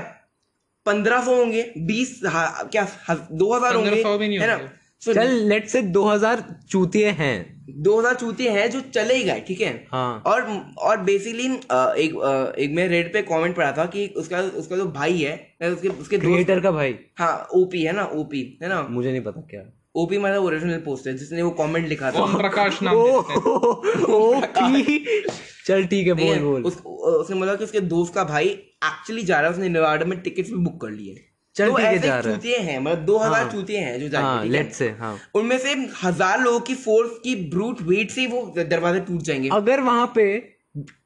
पंद्रह 0.85 1.23
सौ 1.23 1.35
होंगे 1.35 1.61
बीस 1.87 2.19
क्या 2.25 2.87
दो 3.13 3.53
हज़ार 3.53 3.75
होंगे 3.75 3.91
1500 3.91 4.17
भी 4.17 4.27
नहीं 4.27 4.39
है 4.39 4.47
ना? 4.47 4.59
So, 5.03 5.13
चल 5.13 5.31
लेट 5.47 5.67
से 5.67 5.81
2000 5.93 6.41
चूतिए 6.69 7.09
हैं। 7.11 7.35
दो 7.77 7.97
हज़ार 7.99 8.13
चूते 8.15 8.49
हैं 8.49 8.69
जो 8.71 8.79
चले 8.93 9.15
ही 9.15 9.23
गए 9.23 9.39
ठीक 9.47 9.61
है? 9.61 9.73
हाँ। 9.91 10.23
और 10.27 10.41
और 10.79 10.97
बेसिकली 11.03 11.45
एक 11.45 12.15
एक 12.59 12.71
मैं 12.75 12.87
रेड 12.87 13.11
पे 13.13 13.21
कमेंट 13.23 13.55
पढ़ा 13.55 13.71
था 13.77 13.85
कि 13.85 14.07
उसका 14.17 14.41
उसका 14.61 14.77
जो 14.77 14.85
भाई 14.91 15.17
है 15.17 15.71
उसके 15.71 15.89
उसके 15.89 16.17
क्रिएटर 16.19 16.59
का 16.59 16.71
भाई। 16.71 16.95
हाँ 17.19 17.47
ओपी 17.55 17.83
है 17.83 17.93
ना 17.95 18.05
ओपी 18.15 18.41
है 18.63 18.69
ना? 18.69 18.81
मुझे 18.89 19.11
नहीं 19.11 19.21
पता 19.21 19.41
क्या। 19.49 19.61
ओपी 19.97 20.17
मतलब 20.17 20.43
ओरिजिनल 20.43 20.77
पोस्ट 20.85 21.07
है 21.07 21.17
जिसने 21.17 21.41
वो 21.41 21.49
कमेंट 21.59 21.87
लिखा 21.87 22.11
था 22.11 22.23
ओम 22.23 22.37
प्रकाश 22.37 22.81
नाम 22.83 22.95
ओ, 22.95 23.21
देते 23.21 23.33
हैं 23.33 24.03
ओ, 24.07 24.41
पी। 24.57 25.23
चल 25.67 25.85
ठीक 25.85 26.07
है 26.07 26.13
बोल 26.15 26.39
बोल 26.39 26.63
उस, 26.63 26.77
उसने 26.77 27.35
बोला 27.35 27.55
कि 27.55 27.63
उसके 27.63 27.79
दोस्त 27.93 28.13
का 28.13 28.23
भाई 28.25 28.47
एक्चुअली 28.47 29.23
जा 29.23 29.39
रहा 29.39 29.49
है 29.49 29.55
उसने 29.55 29.69
नेवाडा 29.69 30.05
में 30.05 30.19
टिकट 30.19 30.49
भी 30.49 30.57
बुक 30.57 30.79
कर 30.81 30.91
लिए 30.91 31.23
चल 31.55 31.69
तो 31.69 31.75
ठीक 31.77 31.85
है, 31.85 31.99
जा 31.99 32.17
रहा 32.19 32.29
है। 32.29 32.35
चूतिए 32.35 32.57
हैं 32.57 32.79
मतलब 32.79 33.05
दो 33.05 33.17
हज़ार 33.17 33.41
हाँ। 33.41 33.51
चूतिए 33.51 33.79
हैं 33.79 33.99
जो 33.99 34.09
जाएँगे 34.09 34.49
लेट 34.49 34.65
ठीक 34.65 34.75
से 34.75 34.87
है? 34.87 34.97
हाँ 34.97 35.17
उनमें 35.35 35.57
से 35.59 35.73
हज़ार 36.03 36.41
लोगों 36.41 36.59
की 36.59 36.75
फोर्स 36.75 37.17
की 37.23 37.35
ब्रूट 37.49 37.81
वेट 37.81 38.11
से 38.11 38.27
वो 38.27 38.41
दरवाजे 38.57 38.99
टूट 38.99 39.21
जाएँगे 39.21 39.49
अगर 39.53 39.81
वहाँ 39.81 40.11
पे 40.15 40.27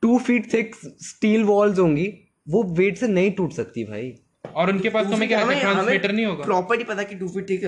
two 0.01 0.17
feet 0.19 0.53
thick 0.53 0.75
steel 1.01 1.43
walls 1.43 1.79
होंगी 1.79 2.07
वो 2.49 2.63
वेट 2.77 2.97
से 2.97 3.07
नहीं 3.07 3.31
टूट 3.31 3.53
सकती 3.53 3.83
भाई 3.83 4.13
और 4.55 4.69
उनके 4.69 4.89
पास 4.89 5.05
तो 5.05 5.27
क्या 5.27 5.41
हमें- 5.41 5.59
ट्रांसलेटर 5.59 6.11
नहीं 6.11 6.25
होगा। 6.25 6.43
प्रॉपर्टी 6.43 6.83
पता 6.83 7.03
कि 7.03 7.15
two 7.15 7.27
feet 7.27 7.47
thick 7.47 7.61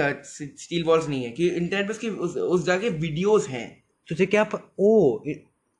steel 0.58 0.84
walls 0.84 1.10
नहीं 1.10 1.24
है 1.24 1.32
कि 1.32 1.48
इंटरनेट 1.48 1.88
पे 1.88 1.92
उसकी 1.92 2.10
उस, 2.10 2.38
उस 2.38 2.66
जगह 2.66 2.90
वीडियोस 2.90 3.48
हैं। 3.48 3.84
तुझे 4.10 4.26
क्या 4.26 4.44
प... 4.44 4.72
ओ 4.80 5.20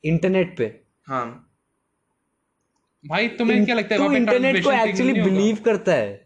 इंटरनेट 0.06 0.58
पे। 0.58 0.80
हाँ। 1.04 1.50
भाई 3.08 3.28
तुम्हें 3.28 3.66
क्या 3.66 3.76
लगता 3.76 3.96
है 3.96 4.08
तू 4.08 4.14
इंटरनेट 4.14 4.64
को 4.64 4.72
एक्चुअली 4.72 5.22
बिलीव 5.22 5.58
करता 5.66 5.94
है। 5.94 6.24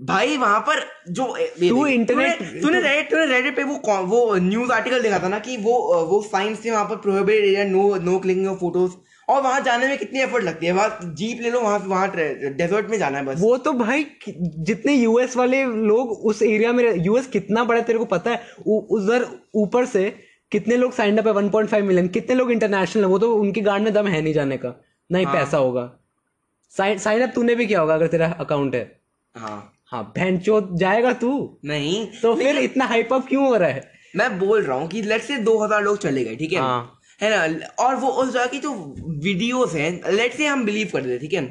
भाई 0.00 0.36
वहाँ 0.36 0.60
पर 0.60 0.86
जो 1.10 1.24
तू 1.68 1.86
इंटरनेट- 1.86 2.38
तूने 2.38 2.60
तूने 2.60 2.80
रेडिट 2.80 3.10
तूने 3.10 3.26
रेडिट 3.26 3.56
पे 3.56 3.64
वो 3.64 3.80
वो 4.02 4.36
न्यूज़ 4.36 4.72
आर्टिकल 4.72 5.02
देखा 5.02 5.18
था 5.18 5.28
ना 5.28 5.38
कि 5.38 5.56
वो 5.56 6.04
वो 6.04 6.22
साइंस 6.22 6.64
थे 6.64 6.70
वहाँ 6.70 6.84
पर 6.84 6.96
prohibited 6.96 7.44
area 7.44 7.64
no 7.64 7.96
no 7.96 8.18
clicking 8.18 8.46
of 8.46 8.60
photos 8.60 8.92
और 9.28 9.40
वहाँ 9.42 9.60
जाने 9.60 9.86
में 9.88 9.96
कितनी 9.98 10.20
एफर्ट 10.20 10.44
लगती 10.44 10.66
है? 10.66 10.72
वहाँ 10.72 10.98
जीप 11.14 11.40
ले 11.42 11.50
लो 11.50 11.60
वहाँ 11.60 11.78
वहाँ 11.78 12.10
डेजर्ट 12.16 12.90
में 12.90 12.98
जाना 12.98 13.18
है 13.18 13.24
बस। 13.24 13.40
वो 13.40 13.56
तो 13.58 13.72
भाई 13.74 14.06
जितने 14.28 14.94
यूएस 14.94 15.36
वाले 15.36 15.64
लोग 15.64 16.10
उस 16.10 16.42
एरिया 16.42 16.72
में 16.72 16.84
यूएस 16.96 17.26
कितना 17.26 17.64
बड़ा 17.64 17.80
तेरे 17.80 17.98
को 17.98 18.04
पता 18.06 18.30
है? 18.30 18.40
उधर 18.66 19.26
ऊपर 19.56 19.86
से 19.86 20.08
कितने 20.52 20.76
लोग 20.76 20.92
साइंड 20.92 21.18
अप 21.18 21.26
है? 21.26 21.32
1.5 21.34 21.82
मिलियन 21.82 22.08
कितने 22.08 22.34
लोग 22.34 22.50
इंटरनेशनल 22.52 23.02
है? 23.02 23.08
वो 23.08 23.18
तो 23.18 23.34
उनकी 23.34 23.60
गार्ड 23.60 23.82
में 23.82 23.92
दम 23.92 24.08
है 24.08 24.20
नहीं 24.22 24.34
जाने 24.34 24.56
का। 24.56 24.74
ना 25.10 25.18
ही 25.18 25.26
पैसा 25.26 25.56
होगा। 25.56 25.90
साइन 26.72 26.98
साइन 26.98 27.22
अप 27.22 27.32
तूने 27.34 27.54
भी 27.54 27.66
किया 27.66 27.80
होगा 27.80 27.94
अगर 27.94 28.06
तेरा 28.06 28.26
अकाउंट 28.40 28.74
है। 28.74 28.84
हाँ। 29.34 29.70
हाँ 29.86 30.02
बहन 30.16 30.38
जाएगा 30.76 31.12
तू। 31.12 31.32
नहीं। 31.64 32.06
तो 32.22 32.34
फिर 32.34 32.58
इतना 32.58 32.84
हाइप 32.84 33.12
अप 33.12 33.26
क्यों 33.28 33.46
हो 33.46 33.56
रहा 33.56 33.68
है? 33.68 33.92
मैं 34.16 34.38
बोल 34.38 34.62
रहा 34.62 34.76
हूँ 34.78 34.88
कि 34.88 35.02
लेट 35.02 35.22
से 35.22 35.36
2000 35.38 35.82
लोग 35.82 35.98
चले 35.98 36.24
गए 36.24 36.36
ठीक 36.36 36.52
है? 36.52 36.60
हाँ। 36.60 36.98
है 37.20 37.30
ना? 37.30 37.66
और 37.78 37.94
वो 37.96 38.08
उस 38.08 38.32
जगह 38.32 38.46
की 38.46 38.58
जो 38.58 38.72
वीडियोस 39.24 39.74
हैं 39.74 40.12
लेट 40.12 40.34
से 40.34 40.46
हम 40.46 40.64
बिलीव 40.64 40.90
कर 40.92 41.02
देते 41.02 41.18
ठीक 41.18 41.32
है? 41.34 41.42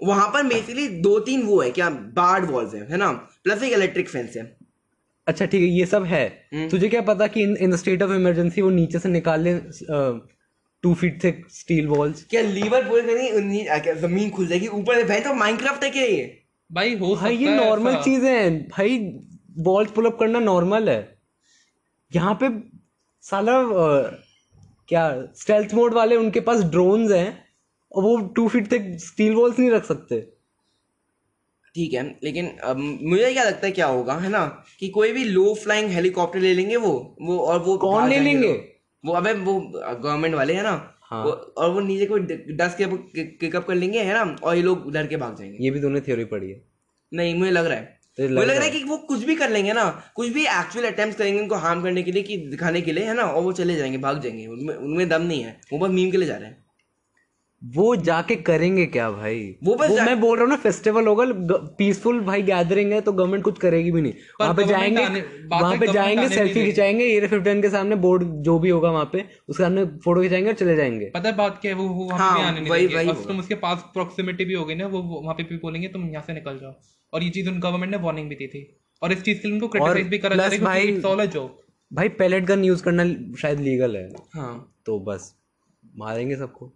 वहाँ 0.00 0.28
पर 0.32 0.42
बेसिकली 0.46 0.88
दो 1.02 1.18
तीन 1.20 1.42
वो 1.46 1.60
है 1.60 1.70
क्या 1.70 1.88
बार्ड 2.16 2.50
वॉल्स 2.50 2.74
है 2.74 2.86
है 2.90 2.96
ना? 2.96 3.10
प्लस 3.44 3.62
एक 3.62 3.72
इलेक्ट्रिक 3.72 4.08
फेंस 4.08 4.36
है। 4.36 4.44
अच्छा 5.26 5.46
ठीक 5.46 5.60
है 5.62 5.68
ये 5.68 5.86
सब 5.86 6.04
है। 6.04 6.26
हम्म। 6.54 6.68
तुझे 6.68 6.88
क्या 6.88 7.00
पता 7.08 7.26
कि 7.26 7.42
in 7.42 7.56
in 7.62 7.76
state 7.76 8.02
of 8.02 8.12
emergency 8.12 8.62
वो 8.62 8.70
नीचे 8.70 8.98
से 8.98 9.08
निकाल 9.08 9.40
ले 9.40 9.54
two 10.84 10.94
feet 10.94 11.22
thick 11.24 11.44
steel 11.52 11.86
walls 11.88 12.24
क्या 12.30 12.42
लीवर 12.42 12.84
आ, 13.68 13.78
क्या 13.78 13.94
ज़मीन 13.96 14.30
खुल 14.30 14.46
जाएगी? 14.46 14.66
ऊपर 14.68 14.96
से 14.96 15.04
भाई 15.04 15.20
तो 15.20 15.34
माइनक्राफ्ट 15.34 15.84
है 15.84 15.90
क्या 15.90 16.02
ये? 16.04 16.38
भाई 16.70 16.94
हो 16.96 17.14
भाई 17.16 17.36
ये 17.36 17.54
नॉर्मल 17.56 17.96
चीज़ें 18.04 18.30
हैं। 18.30 18.68
भाई 18.68 18.98
वॉल्स 19.64 19.90
पुल 19.90 20.06
अप 20.06 20.18
करना 20.20 20.38
नॉर्मल 20.40 20.88
है। 20.88 21.00
यहाँ 22.10 22.34
पे 22.42 22.48
साला 23.24 23.58
क्या 24.88 25.26
स्टेल्थ 25.36 25.74
मोड 25.74 25.94
वाले 25.94 26.16
उनके 26.16 26.40
पास 26.40 26.62
ड्रोन्स 26.64 27.12
हैं 27.12 27.44
और 27.92 28.02
वो 28.02 28.16
टू 28.36 28.48
फीट 28.48 28.68
तक 28.70 28.96
स्टील 29.00 29.34
वॉल्स 29.34 29.58
नहीं 29.58 29.70
रख 29.70 29.84
सकते। 29.84 30.20
ठीक 31.74 31.92
है 31.94 32.02
लेकिन 32.24 32.48
अब 32.64 32.76
मुझे 32.76 33.32
क्या 33.32 33.44
लगता 33.44 33.66
है 33.66 33.72
क्या 33.72 33.86
होगा 33.86 34.14
है 34.14 34.28
ना? 34.28 34.64
कि 34.80 34.88
कोई 34.88 35.12
भी 35.12 35.24
लो 35.24 35.54
फ्लाइंग 35.54 35.90
हेलीकॉप्टर 35.90 36.40
ले 36.40 36.54
लेंगे 36.54 36.76
वो 36.76 37.16
वो 37.22 37.38
और 37.38 37.60
वो 37.60 37.76
कौन 37.78 38.08
ले 38.08 38.18
लेंगे? 38.20 38.52
वो 39.04 39.12
अबे 39.12 39.32
वो 39.32 39.60
गवर्नमेंट 39.60 40.34
वाले 40.34 40.54
है 40.54 40.62
ना? 40.62 40.98
हाँ। 41.02 41.24
वो, 41.24 41.30
और 41.30 41.70
वो 41.70 41.80
नीचे 41.80 42.06
कोई 42.06 42.20
डस्ट 42.20 42.78
के 42.78 42.86
पिकअप 43.24 43.66
कर 43.66 43.74
लेंगे 43.74 44.02
है 44.02 44.14
ना? 44.14 44.36
और 44.42 44.56
ये 44.56 44.62
लोग 44.62 44.92
डर 44.92 45.06
के 45.06 45.16
भाग 45.16 45.36
जाएँगे। 45.36 45.64
ये 45.64 45.70
भी 45.70 45.80
दोनों 45.80 46.00
थ्योरी 46.00 46.24
पड़ी 46.24 46.50
है। 46.50 46.62
नहीं 47.12 47.34
मुझे 47.34 47.50
लग 47.50 47.66
रहा 47.66 47.78
है। 47.78 48.01
तो 48.18 48.22
लग 48.22 48.30
लग 48.30 48.56
रहा 48.56 48.64
है 48.64 48.70
कि 48.70 48.84
वो 48.84 48.96
कुछ 48.96 49.24
भी 49.24 49.34
कर 49.34 49.50
लेंगे 49.50 49.72
ना 49.72 49.84
कुछ 50.16 50.28
भी 50.28 50.44
एक्चुअल 50.46 50.86
अटेम्प्ट 50.86 51.18
करेंगे 51.18 51.40
उनको 51.40 51.54
हार्म 51.54 51.82
करने 51.82 52.02
के 52.02 52.12
लिए 52.12 52.22
कि 52.22 52.36
दिखाने 52.36 52.80
के 52.80 52.92
लिए 52.92 53.04
है 53.04 53.14
ना? 53.14 53.22
और 53.22 53.42
वो 53.42 53.52
चले 53.52 53.76
जाएँगे 53.76 53.98
भाग 53.98 54.20
जाएँगे। 54.20 54.46
उनमें 54.46 54.74
उनमें 54.74 55.08
दम 55.08 55.22
नहीं 55.22 55.42
है। 55.42 55.60
वो 55.72 55.78
बस 55.78 55.90
मीम 55.90 56.10
के 56.10 56.16
लिए 56.16 56.28
जा 56.28 56.36
रहे 56.36 56.48
हैं। 56.48 56.60
वो 57.62 57.96
जाके 57.96 58.36
करेंगे 58.36 58.86
क्या 58.86 59.10
भाई? 59.10 59.56
वो 59.64 59.74
बस 59.74 59.90
जा- 59.90 60.06
मैं 60.06 60.20
बोल 60.20 60.36
रहा 60.36 60.44
हूँ 60.44 60.50
ना 60.50 60.56
फेस्टिवल 60.56 61.06
होगा 61.06 61.24
पीसफुल 61.78 62.20
भाई 62.20 62.42
गैदरिंग 62.42 62.92
है 62.92 63.00
तो 63.00 63.12
गवर्नमेंट 63.12 63.44
कुछ 63.44 63.58
करेगी 63.58 63.90
भी 63.92 64.00
नहीं। 64.02 64.12
वहाँ 64.40 64.54
पे 64.54 64.64
जाएँगे 64.64 65.04
वहाँ 65.46 65.76
पे 65.76 65.86
जाएँगे 65.86 66.28
सेल्फी 66.28 66.64
खिंचाएँगे 66.64 67.04
एरिया 67.04 67.28
फिफ्टीन 67.28 67.62
के 67.62 67.70
सामने 67.70 67.96
बोर्ड 67.96 68.22
जो 68.42 68.58
भी 68.58 68.70
होगा 68.70 68.90
वहाँ 68.90 69.10
पे 69.12 69.24
उसके 69.48 69.62
सामने 69.62 69.84
फ़ोटो 69.84 70.22
खिंचाएँगे 70.22 70.48
और 70.48 70.54
चले 70.54 70.76
जाएँगे। 70.76 71.10
पता 71.14 71.28
है 71.28 71.36
बात 71.36 71.58
क्या 71.62 71.72
है? 71.72 71.78
वो 71.78 71.88
वो 71.88 72.08
हाँ, 72.10 72.38
आने 72.40 72.60
नहीं 72.60 72.70
वही- 72.70 72.94
वही 72.94 73.06
होगा। 73.08 73.20
तुम 73.28 73.38
उसके 73.38 73.54
पास 73.54 73.78
प्रॉक्सिमिटी 73.92 74.44
भी 74.44 74.54
हो 74.54 74.64
गई 74.64 74.74
ना 74.74 74.86
वो 74.86 75.02
वो 75.02 75.20
वहाँ 75.20 75.34
पे 75.34 75.42
भी 75.42 75.56
बोलेंगे 75.56 75.88
तुम 75.88 76.08
यहाँ 76.10 76.24
से 76.26 76.32
निकल 76.32 76.58
जाओ। 76.58 76.74
और 77.12 77.22
ये 77.22 77.30
चीज़ 77.30 77.48
उन 77.50 77.58
गवर्नमेंट 77.60 77.90
ने 77.90 77.98
वार्निंग 78.02 78.28
भी 78.28 78.34
दी 78.34 78.46
थी। 78.46 78.62
और 79.02 79.12
इस 79.12 79.22
चीज़ 79.22 79.40
के 79.40 79.48
लिए 79.48 79.54
उनको 79.54 79.68
क्रिटिसाइज 79.68 80.08
भी 80.08 80.18
करा 80.18 80.36
जा 80.36 80.46
रहा 80.46 80.72
है 80.72 80.86
इट्स 80.86 81.04
ऑल 81.04 81.20
अ 81.20 81.24
जोक 81.32 81.58
भाई 81.90 82.08
पैलेट 82.20 82.44
गन 82.44 82.64
यूज़ 82.64 82.82
करना 82.82 83.04
शायद 83.40 83.60
लीगल 83.60 83.96
है। 83.96 84.08
हाँ। 84.34 84.54
तो 84.86 84.98
बस 85.00 85.34
मारेंगे 85.98 86.36
सबको। 86.36 86.72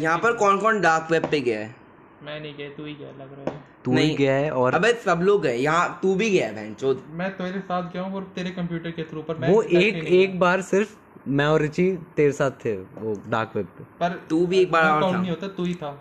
यहाँ 0.00 0.18
पर 0.18 0.36
कौन 0.36 0.58
कौन 0.60 0.80
डार्क 0.80 1.10
वेब 1.10 1.26
पे 1.30 1.40
गया 1.40 1.60
है? 1.60 1.74
मैं 2.22 2.40
नहीं 2.40 2.54
गया 2.56 2.68
तू 2.68 2.84
ही 2.84 2.94
गया 2.94 3.08
लग 3.10 3.32
रहा 3.32 3.54
है। 3.54 3.62
तू 3.84 3.90
ही 3.90 3.96
नहीं। 3.96 4.16
गया 4.16 4.34
है 4.34 4.50
और 4.52 4.74
अबे 4.74 4.92
सब 5.04 5.20
लोग 5.22 5.42
गए। 5.42 5.56
यहाँ 5.56 5.98
तू 6.02 6.14
भी 6.14 6.30
गया 6.30 6.46
है 6.46 6.54
बहन 6.54 6.74
चोद। 6.74 7.02
मैं 7.10 7.30
तेरे 7.30 7.60
साथ 7.60 7.92
गया 7.92 8.02
हूँ 8.02 8.14
और 8.16 8.32
तेरे 8.34 8.50
कंप्यूटर 8.50 8.90
के 8.90 9.02
थ्रू 9.02 9.22
पर 9.22 9.38
मैं 9.38 9.50
वो 9.50 9.62
एक 9.62 10.04
एक 10.14 10.38
बार 10.40 10.62
सिर्फ़ 10.62 10.96
मैं 11.28 11.46
और 11.46 11.60
रिची 11.60 11.90
तेरे 12.16 12.32
साथ 12.32 12.64
थे 12.64 12.74
वो 12.76 13.14
डार्क 13.28 13.52
वेब 13.56 13.66
पे। 13.78 13.84
पर 14.00 14.18
तू 14.30 14.46
भी 14.46 14.58
एक 14.58 14.70
बार 14.72 14.90
और 14.90 15.12
था। 15.12 15.20
नहीं 15.20 15.30
होता 15.30 15.48
तू 15.48 15.64
ही 15.64 15.74
था। 15.74 15.92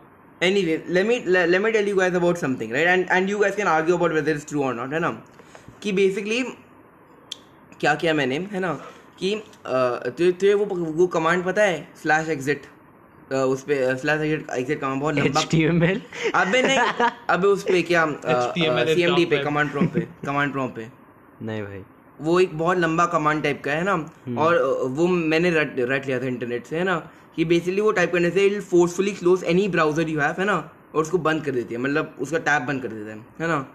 Anyway 0.48 0.78
let 0.98 1.06
me 1.10 1.16
let, 1.36 1.50
let 1.50 1.62
me 1.64 1.72
tell 1.76 1.88
you 1.92 1.98
guys 2.00 2.16
about 2.20 2.42
something 2.44 2.76
right? 2.78 2.90
And 2.94 3.14
and 3.18 3.34
you 3.34 3.40
guys 3.44 3.56
can 3.62 3.72
argue 3.76 3.96
about 4.00 4.18
whether 4.18 4.36
it's 4.38 4.52
true 4.52 4.64
or 4.70 4.74
not 4.82 4.94
है 4.94 5.00
ना? 5.00 5.12
कि 5.84 5.94
basically 6.02 6.42
क्या 7.80 7.96
किया 8.02 8.14
मैंने 8.14 8.38
है 8.52 8.60
ना? 8.60 8.74
कि 9.20 9.36
तुझे 9.66 10.32
तुझे 10.32 10.54
वो 10.54 10.66
वो 11.00 11.08
कमांड 11.16 11.44
पता 11.46 11.64
है? 11.64 11.88
स्लैश 12.02 12.30
एग्जिट 12.30 12.62
उस 13.34 13.64
पे 13.68 13.76
स्लैश 13.98 14.22
एग्जिट 14.22 14.50
एग्जिट 14.58 14.80
कमांड 14.82 15.02
बहुत 15.02 15.16
लंबा 15.16 15.42
HTML 15.42 16.00
अबे 16.36 16.62
नहीं 16.62 17.10
अबे 17.30 17.48
उस 17.48 17.64
पे 17.64 17.82
क्या 17.82 18.06
HTML 18.06 18.94
सीएमडी 18.94 19.26
पे 19.26 19.44
कमांड 19.44 19.72
प्रॉम्प्ट 19.72 19.94
पे 19.94 20.08
कमांड 20.26 20.52
प्रॉम्प्ट 20.52 20.76
पे। 20.76 20.88
नहीं 21.46 21.64
भाई। 21.64 21.82
वो 22.22 22.40
एक 22.40 22.58
बहुत 22.58 22.78
लंबा 22.78 23.06
कमांड 23.14 23.44
टाइप 23.44 23.62
का 23.64 23.72
है 23.72 23.84
ना? 23.84 23.94
और 24.42 24.62
वो 24.98 25.08
मैंने 25.08 25.50
रट 25.52 25.80
रट 25.80 26.06
लिया 26.06 26.20
था 26.20 26.26
इंटरनेट 26.28 26.66
से 26.66 26.78
है 26.78 26.84
ना? 26.84 26.96
कि 27.36 27.46
बेसिकली 27.46 27.82
वो 27.82 27.92
टाइप 27.92 28.12
करने 28.12 28.30
से 28.32 28.46
it 28.46 28.62
forcefully 28.64 29.12
close 29.12 29.44
any 29.44 29.68
browser 29.68 30.10
you 30.10 30.20
have 30.20 30.36
है 30.40 30.46
ना? 30.46 30.58
और 30.96 31.02
उसको 31.02 31.18
बंद 31.18 31.44
कर 31.46 31.52
देती 31.52 31.76
है 31.76 31.82
मतलब 31.82 32.16
उसका 32.22 32.38
टैब 32.40 32.64
बंद 32.64 32.82
कर 32.82 32.88
देता 32.88 33.12
है 33.12 33.18
है 33.40 33.48
ना? 33.48 33.66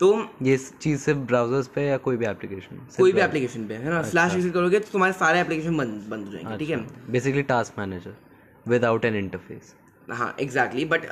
तो 0.00 0.08
ये 0.42 0.56
चीज़ 0.80 1.00
सिर्फ़ 1.00 1.18
ब्राउजर्स 1.28 1.66
पे 1.74 1.86
या 1.86 1.96
कोई 2.06 2.16
भी 2.16 2.26
एप्लीकेशन 2.26 2.86
कोई 2.96 3.12
भी 3.12 3.20
एप्लीकेशन 3.20 3.66
पे 3.66 3.74
है 3.74 3.90
ना? 3.90 4.02
स्लैश 4.10 4.34
यूज़ 4.34 4.50
करोगे 4.50 4.80
तो 4.80 4.92
तुम्हारे 4.92 5.12
सारे 5.14 5.40
एप्लीकेशन 5.40 5.76
बंद 5.76 6.06
बंद 6.10 6.26
हो 6.26 6.32
जाएँगे 6.32 6.56
ठीक 6.58 6.70
है? 6.70 6.76
Basically 7.10 7.42
task 7.52 7.78
manager 7.78 8.16
without 8.66 9.04
an 9.04 9.16
interface 9.16 9.74
हाँ 10.08 10.34
एग्जैक्टली 10.40 10.84
बट 10.84 11.04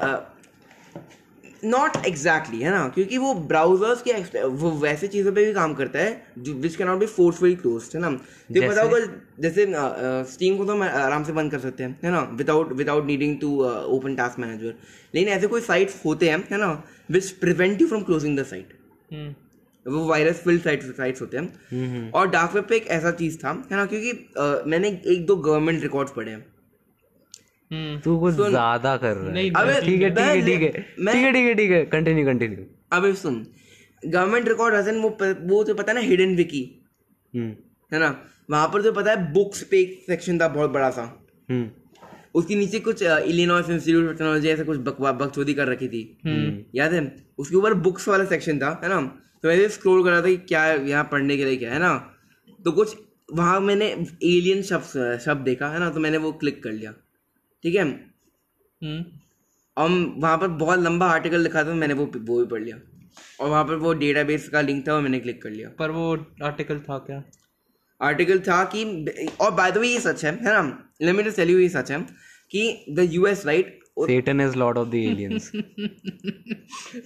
नॉट 1.65 1.97
एग्जैक्टली 2.07 2.61
है 2.61 2.71
ना? 2.71 2.89
क्योंकि 2.95 3.19
वो 3.19 3.35
ब्राउजर्स 3.51 4.03
के 4.03 4.13
वो 4.47 4.71
वैसे 4.81 5.09
चीज़ों 5.09 5.33
पे 5.33 5.45
भी 5.45 5.53
काम 5.55 5.75
करता 5.75 5.99
है 5.99 6.23
जो 6.39 6.55
which 6.55 6.77
can 6.77 6.87
not 6.87 6.99
be 6.99 7.07
forcefully 7.09 7.55
close 7.57 7.91
है 7.95 8.01
ना? 8.01 8.11
तो 8.11 8.69
पता 8.69 8.83
होगा 8.83 8.99
जैसे 9.41 9.67
स्टीम 10.33 10.57
को 10.57 10.65
तो 10.65 10.73
हम 10.73 10.83
आराम 10.83 11.25
से 11.25 11.33
बंद 11.33 11.51
कर 11.51 11.59
सकते 11.61 11.85
हैं 11.85 11.99
है 12.05 12.11
ना? 12.11 12.21
Without 12.33 12.73
without 12.73 13.07
needing 13.07 13.39
to 13.41 13.51
open 13.65 14.15
task 14.17 14.39
manager 14.39 14.75
लेकिन 15.15 15.33
ऐसे 15.33 15.47
कोई 15.47 15.61
साइट्स 15.63 16.01
होते 16.05 16.29
हैं 16.29 16.39
है 16.51 16.59
ना? 16.59 16.73
Which 17.11 17.31
prevent 17.41 17.81
you 17.81 17.89
from 17.89 18.03
closing 18.03 18.39
the 18.39 18.45
site 18.47 18.79
hmm. 19.13 19.35
वो 19.87 20.07
वायरस 20.07 20.41
फिल्ड 20.45 20.63
साइट्स 20.63 20.87
साइट्स 20.97 21.21
होते 21.21 21.37
हैं। 21.37 22.11
और 22.11 22.29
डार्क 22.31 22.55
वेब 22.55 22.65
पे 22.69 22.77
एक 22.77 22.87
ऐसा 22.91 23.11
चीज़ 23.13 23.39
था 23.39 23.51
है 23.71 23.77
ना? 23.77 23.87
क्योंकि 23.87 24.13
uh, 24.13 24.67
मैंने 24.67 24.89
एक 25.07 25.27
दो 25.27 25.37
गवर्नमेंट 25.39 25.83
रिकॉर्ड्स 25.83 26.13
पढ़े 26.13 26.31
हैं। 26.31 26.39
हम्म 26.39 26.54
तू 28.05 28.19
कुछ 28.21 28.35
ज़्यादा 28.35 28.97
कर 28.97 29.17
रहा 29.17 29.35
है। 29.35 29.49
अबे 29.53 29.81
ठीक 29.87 30.03
है 30.03 30.11
ठीक 30.11 30.19
है 30.19 30.45
ठीक 30.47 30.63
है 30.63 30.71
ठीक 30.73 31.25
है 31.25 31.33
ठीक 31.33 31.47
है 31.47 31.55
ठीक 31.55 31.71
है 31.71 31.85
कंटिन्यू 31.93 32.27
कंटिन्यू 32.27 32.65
अबे 32.93 33.13
सुन। 33.17 33.45
गवर्नमेंट 34.03 34.49
रिकॉर्ड 34.49 34.75
हसन 34.75 35.01
वो 35.01 35.17
वो 35.49 35.63
तो 35.65 35.75
पता 35.75 35.93
है 35.93 35.99
ना 35.99 36.07
हिडन 36.07 36.35
विकी 36.37 36.63
हम्म। 37.35 37.51
है 37.93 37.99
ना? 38.01 38.15
वहाँ 38.51 38.69
पर 38.69 38.83
तो 38.83 38.93
पता 38.93 39.11
है 39.11 39.33
बुक्स 39.33 39.63
पे 39.71 39.81
एक 39.81 40.03
सेक्शन 40.07 40.39
था 40.41 40.49
बहुत 40.51 40.71
बड़ा 40.71 40.91
सा। 40.91 41.03
हम्म। 41.49 41.71
उसके 42.35 42.55
नीचे 42.55 42.79
कुछ 42.81 43.03
इलिनॉइस 43.03 43.71
इंस्टीट्यूट 43.71 44.05
ऑफ़ 44.05 44.13
टेक्नोलॉजी 44.13 44.49
ऐसा 44.49 44.65
कुछ 44.65 44.79
बकवा 44.87 45.13
बकचोदी 45.15 45.55
कर 45.55 45.69
रखी 45.69 45.89
थी। 45.89 46.03
याद 46.75 46.93
है? 46.93 47.01
उसके 47.39 47.57
ऊपर 47.57 47.75
बुक्स 47.85 48.09
वाला 48.09 48.25
सेक्शन 48.27 48.59
था 48.59 48.81
है 48.85 48.89
ना? 48.89 49.01
तो 49.43 49.49
मैं 49.49 49.69
स्क्रोल 49.71 50.03
कर 50.05 50.11
रहा 50.11 50.21
था 50.21 50.27
कि 50.27 50.37
क्या 50.49 50.65
यहाँ 50.67 51.05
पढ़ने 51.13 51.37
के 51.37 51.45
लिए 51.45 51.57
क्या 51.57 51.73
है 51.73 51.79
ना? 51.79 51.95
तो 52.61 52.73
कुछ 52.73 52.97
वहाँ 53.33 53.61
मैंने 53.61 53.87
एलियन 54.25 54.63
शब्द 54.63 55.19
शब्द 55.25 55.45
देखा 55.45 55.69
है 55.69 55.79
ना? 55.81 55.91
तो 55.91 56.01
मैंने 56.01 56.19
वो 56.19 56.33
क्लिक 56.35 56.63
कर 56.63 56.73
लिया। 56.73 56.93
ठीक 57.65 57.75
है? 57.75 57.83
हम्म। 57.83 59.05
और 59.77 59.91
वहाँ 60.21 60.39
पर 60.39 60.49
बहुत 60.63 60.79
लंबा 60.79 61.07
आर्टिकल 61.11 61.41
लिखा 61.41 61.65
था 61.65 61.75
मैंने 61.75 61.95
वो 61.95 62.05
वो 62.17 62.39
भी 62.39 62.47
पढ़ 62.51 62.63
लिया। 62.63 62.77
और 63.41 63.49
वहाँ 63.51 63.65
पर 63.65 63.75
वो 63.85 63.93
डेटाबेस 63.95 64.49
का 64.49 64.61
लिंक 64.61 64.87
था 64.89 64.95
और 64.95 65.03
मैंने 65.03 65.21
क्लिक 65.21 65.43
कर 65.43 65.51
लिया। 65.51 65.69
पर 65.79 65.91
वो 65.91 66.11
आर्टिकल 66.43 66.79
था 66.89 66.99
क्या? 67.07 67.23
आर्टिकल 68.01 68.41
था 68.49 68.65
कि 68.75 68.85
और 69.41 69.51
बाय 69.55 69.73
द 69.73 69.79
वे 69.79 69.89
ये 69.89 70.01
सच 70.01 70.25
है 70.25 70.33
है 70.33 70.53
ना? 70.53 70.63
Let 71.03 71.17
me 71.17 71.23
just 71.23 71.37
tell 71.37 71.51
you 71.51 71.59
ये 71.59 71.69
सच 71.69 71.91
है 71.93 72.01
कि 72.51 72.85
the 72.91 73.09
US 73.13 73.47
right 73.47 73.81
Satan 74.09 74.41
is 74.43 74.57
lord 74.61 74.79
of 74.79 74.87
the 74.93 75.01
aliens. 75.09 75.45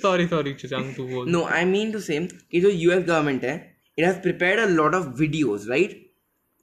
Sorry 0.03 0.27
sorry 0.27 0.53
चचांग 0.55 0.93
तू 0.95 1.07
बोल। 1.09 1.29
No 1.31 1.43
I 1.57 1.65
mean 1.65 1.91
to 1.93 2.01
say 2.01 2.19
कि 2.53 2.61
जो 2.61 2.69
यूएस 2.69 3.05
गवर्नमेंट 3.05 3.45
है 3.45 3.55
it 3.99 4.05
has 4.05 4.17
prepared 4.21 4.61
a 4.61 4.67
lot 4.69 4.95
of 4.95 5.07
videos 5.19 5.67
right 5.69 5.91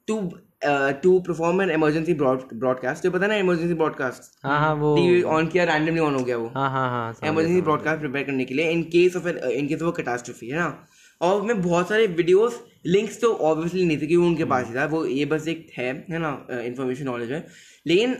to 0.07 0.17
to 0.63 1.19
perform 1.19 1.61
an 1.61 1.69
emergency 1.71 2.13
broadcast 2.13 3.03
तो 3.03 3.11
पता 3.11 3.27
ना 3.27 3.35
emergency 3.35 3.73
broadcast 3.73 4.45
हाँ 4.45 4.59
हाँ 4.59 4.73
वो 4.75 4.95
टीवी 4.95 5.21
ऑन 5.23 5.47
किया 5.47 5.63
रैंडमली 5.63 5.99
ऑन 5.99 6.15
हो 6.15 6.23
गया 6.23 6.37
वो। 6.37 6.47
हाँ 6.55 6.69
हाँ 6.71 6.89
हाँ 6.89 7.29
इमरजेंसी 7.29 7.61
ब्रॉडकास्ट 7.61 7.99
प्रिपेयर 7.99 8.25
करने 8.25 8.45
के 8.45 8.53
लिए 8.53 8.69
in 8.71 8.83
case 8.93 9.15
of 9.15 9.27
in 9.27 9.67
case 9.67 9.81
of 9.81 9.95
catastrophe 9.97 10.47
है 10.47 10.57
ना? 10.59 10.87
और 11.21 11.41
उसमें 11.41 11.61
बहुत 11.61 11.89
सारे 11.89 12.07
वीडियोस 12.07 12.59
लिंक्स 12.85 13.19
तो 13.21 13.33
ऑब्वियसली 13.33 13.85
नहीं 13.85 13.97
थे 13.97 14.07
क्योंकि 14.07 14.27
उनके 14.27 14.45
पास 14.45 14.67
ही 14.67 14.75
था। 14.75 14.85
वो 14.85 15.05
ये 15.05 15.25
बस 15.25 15.47
एक 15.47 15.67
है 15.77 15.91
है 16.09 16.19
ना 16.19 16.31
इन्फॉर्मेशन 16.61 17.05
नॉलेज 17.05 17.31
है। 17.31 17.45
लेकिन 17.87 18.15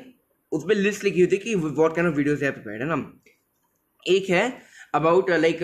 उस 0.51 0.63
पर 0.63 0.75
लिस्ट 0.75 1.03
लिखी 1.03 1.21
हुई 1.21 1.31
थी 1.31 1.37
कि 1.37 1.55
वॉट 1.55 1.95
काइंड 1.95 2.09
ऑफ़ 2.09 2.17
वीडियोस 2.17 2.43
है 2.43 2.51
प्रिपेयर्ड 2.51 2.81
है 2.81 2.87
ना? 2.89 3.11
एक 4.05 4.29
है 4.29 4.45
about 4.95 5.29
like 5.31 5.59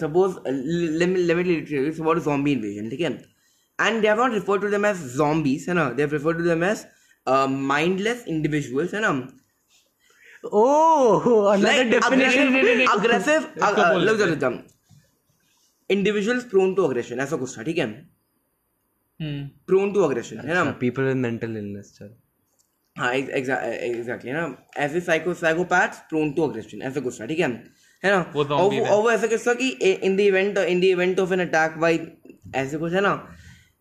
suppose 0.00 0.36
limit 0.48 2.00
about 2.00 2.24
zombie 2.24 2.52
invasion 2.52 2.90
ठीक 2.90 3.00
है? 3.00 3.10
And 3.78 4.00
they 4.02 4.08
have 4.08 4.22
not 4.22 4.32
refer 4.32 4.58
to 4.60 4.68
them 4.70 4.86
as 4.86 5.02
zombies 5.16 5.68
है 5.68 5.74
ना 5.74 5.88
they 5.90 6.02
have 6.02 6.12
refer 6.12 6.36
to 6.38 6.44
them 6.44 6.64
as 6.64 6.84
mindless 7.72 8.24
individuals 8.28 8.94
है 8.94 9.00
ना 9.00 9.12
Oh, 10.44 11.48
another 11.50 11.62
like 11.62 11.88
definition. 11.92 12.52
aggressive, 12.90 13.46
uh, 13.60 13.70
uh, 13.84 13.94
look, 13.98 14.20
look, 14.20 14.58
individuals 15.90 16.44
prone 16.52 16.74
to 16.76 16.84
aggression 16.88 17.20
ऐसा 17.20 17.36
कुछ 17.36 17.56
था 17.56 17.62
ठीक 17.68 17.78
है 17.78 17.86
हम्म 19.20 19.48
prone 19.70 19.94
to 19.96 20.04
aggression 20.08 20.44
है 20.46 20.54
ना 20.54 20.78
People 20.82 21.08
with 21.08 21.18
mental 21.24 21.56
illness. 21.62 21.90
चल. 21.98 22.10
हाँ 22.96 23.12
एग्जैक्टली 23.14 24.30
है 24.30 24.36
ना 24.36 24.44
ऐसे 24.84 25.00
psycho 25.08 25.34
psychopaths 25.34 25.98
prone 26.10 26.32
to 26.32 26.46
aggression 26.48 26.82
ऐसा 26.90 27.00
कुछ 27.00 27.20
था 27.20 27.26
ठीक 27.26 27.38
है 27.40 27.48
है 28.02 28.10
ना 28.10 28.18
है। 28.18 28.80
और 28.90 29.02
वो 29.02 29.10
ऐसा 29.10 29.26
कुछ 29.26 29.46
था 29.46 29.54
कि 29.54 29.68
in 29.90 30.16
the 30.16 30.20
event 30.20 30.58
in 30.58 30.80
the 30.80 30.84
event 30.84 31.20
of 31.20 31.32
an 31.32 31.40
attack 31.46 31.78
by 31.80 31.98
ऐसे 32.62 32.78
कुछ 32.78 32.92
है 32.92 33.00
ना 33.00 33.14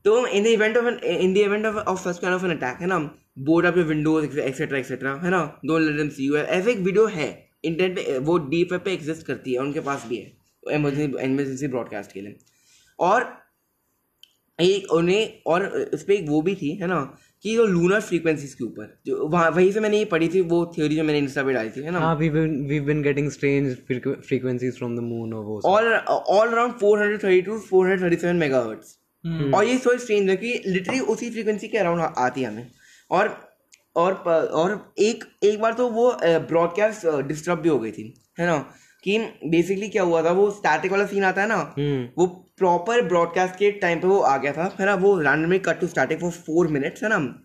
तो 0.05 0.25
in 0.27 0.43
the 0.43 0.47
event 0.47 0.77
of 0.77 0.87
in 1.05 1.33
the 1.33 1.37
event 1.37 1.65
of 1.65 1.75
of 1.75 1.99
such 1.99 2.19
kind 2.19 2.35
of 2.35 2.45
an 2.45 2.51
attack 2.51 2.81
है 2.81 2.87
ना 2.87 2.99
board 3.39 3.65
up 3.65 3.77
your 3.77 3.85
windows 3.85 4.39
etcetera 4.39 4.77
etcetera 4.79 5.13
है 5.23 5.29
ना 5.29 5.43
don't 5.65 5.81
let 5.81 5.95
them 5.97 6.09
see 6.09 6.25
you 6.25 6.35
ऐसे 6.37 6.71
एक 6.71 6.79
वीडियो 6.79 7.05
है 7.05 7.27
इंटरनेट 7.65 7.95
पे 7.95 8.17
वो 8.17 8.37
डीप 8.37 8.71
वेब 8.71 8.81
पे 8.81 8.93
एग्जिस्ट 8.93 9.25
करती 9.27 9.53
है 9.53 9.59
उनके 9.59 9.79
पास 9.79 10.05
भी 10.09 10.17
है 10.17 10.75
इमरजेंसी 10.75 11.23
इमरजेंसी 11.25 11.67
ब्रॉडकास्ट 11.67 12.11
के 12.11 12.21
लिए. 12.21 12.35
और 12.99 13.25
एक 14.59 14.91
उन्हें 14.93 15.41
और 15.47 15.65
उस 15.93 16.03
पर 16.03 16.13
एक 16.13 16.29
वो 16.29 16.41
भी 16.41 16.55
थी 16.55 16.69
है 16.75 16.87
ना 16.87 16.99
कि 17.43 17.55
जो 17.55 17.65
लूनर 17.65 18.01
फ्रीक्वेंसीज 18.01 18.53
के 18.53 18.63
ऊपर 18.63 19.01
जो 19.07 19.27
वहाँ 19.27 19.49
वहीं 19.51 19.71
से 19.71 19.79
मैंने 19.79 19.97
ये 19.97 20.05
पढ़ी 20.05 20.27
थी 20.27 20.41
वो 20.41 20.65
थ्योरी 20.75 20.95
जो 20.95 21.03
मैंने 21.03 21.19
इंस्टा 21.19 21.43
पे 21.43 21.53
डाली 21.53 21.69
थी 21.69 21.81
है 21.81 21.91
ना. 21.91 21.99
हाँ 21.99 22.19
we've 22.19 22.85
been 22.89 23.01
getting 23.07 23.29
strange 23.37 23.73
frequ- 23.89 24.15
frequencies 24.29 24.77
from 24.81 24.95
the 24.99 25.03
moon 25.09 25.33
और 25.33 25.43
वो. 25.45 25.59
ऑल 25.65 25.87
ऑल 26.37 26.47
अराउंड 26.47 26.73
432 26.73 27.59
437 27.73 28.39
मेगाहर्ट्ज 28.39 28.95
और 29.27 29.65
ये 29.65 29.77
सो 29.77 29.97
स्ट्रेंज 29.97 30.29
है 30.29 30.35
कि 30.35 30.63
लिटरली 30.67 30.99
उसी 30.99 31.29
फ्रीक्वेंसी 31.29 31.67
के 31.67 31.77
अराउंड 31.77 32.01
आती 32.01 32.41
है 32.41 32.47
हमें। 32.47 32.71
और 33.11 33.49
और 33.95 34.13
और 34.45 34.93
एक 34.99 35.23
एक 35.43 35.61
बार 35.61 35.73
तो 35.73 35.89
वो 35.89 36.17
ब्रॉडकास्ट 36.25 37.21
डिस्टर्ब 37.21 37.59
भी 37.59 37.69
हो 37.69 37.79
गई 37.79 37.91
थी 37.91 38.23
है 38.39 38.47
ना? 38.47 38.57
कि 39.03 39.19
बेसिकली 39.45 39.89
क्या 39.89 40.03
हुआ 40.03 40.23
था 40.23 40.31
वो 40.31 40.51
स्टैटिक 40.51 40.91
वाला 40.91 41.05
सीन 41.05 41.23
आता 41.23 41.41
है 41.41 41.47
ना 41.47 41.75
हम्म। 41.79 42.09
वो 42.17 42.27
प्रॉपर 42.57 43.01
ब्रॉडकास्ट 43.01 43.55
के 43.55 43.71
टाइम 43.71 43.99
पे 43.99 44.07
वो 44.07 44.19
आ 44.19 44.37
गया 44.37 44.51
था 44.53 44.75
है 44.79 44.85
ना? 44.85 44.95
वो 44.95 45.19
randomly 45.19 45.59
cut 45.59 45.79
to 45.79 45.87
static 45.87 46.19
for 46.19 46.31
four 46.31 46.67
minutes 46.67 47.03
है 47.03 47.09
ना? 47.09 47.39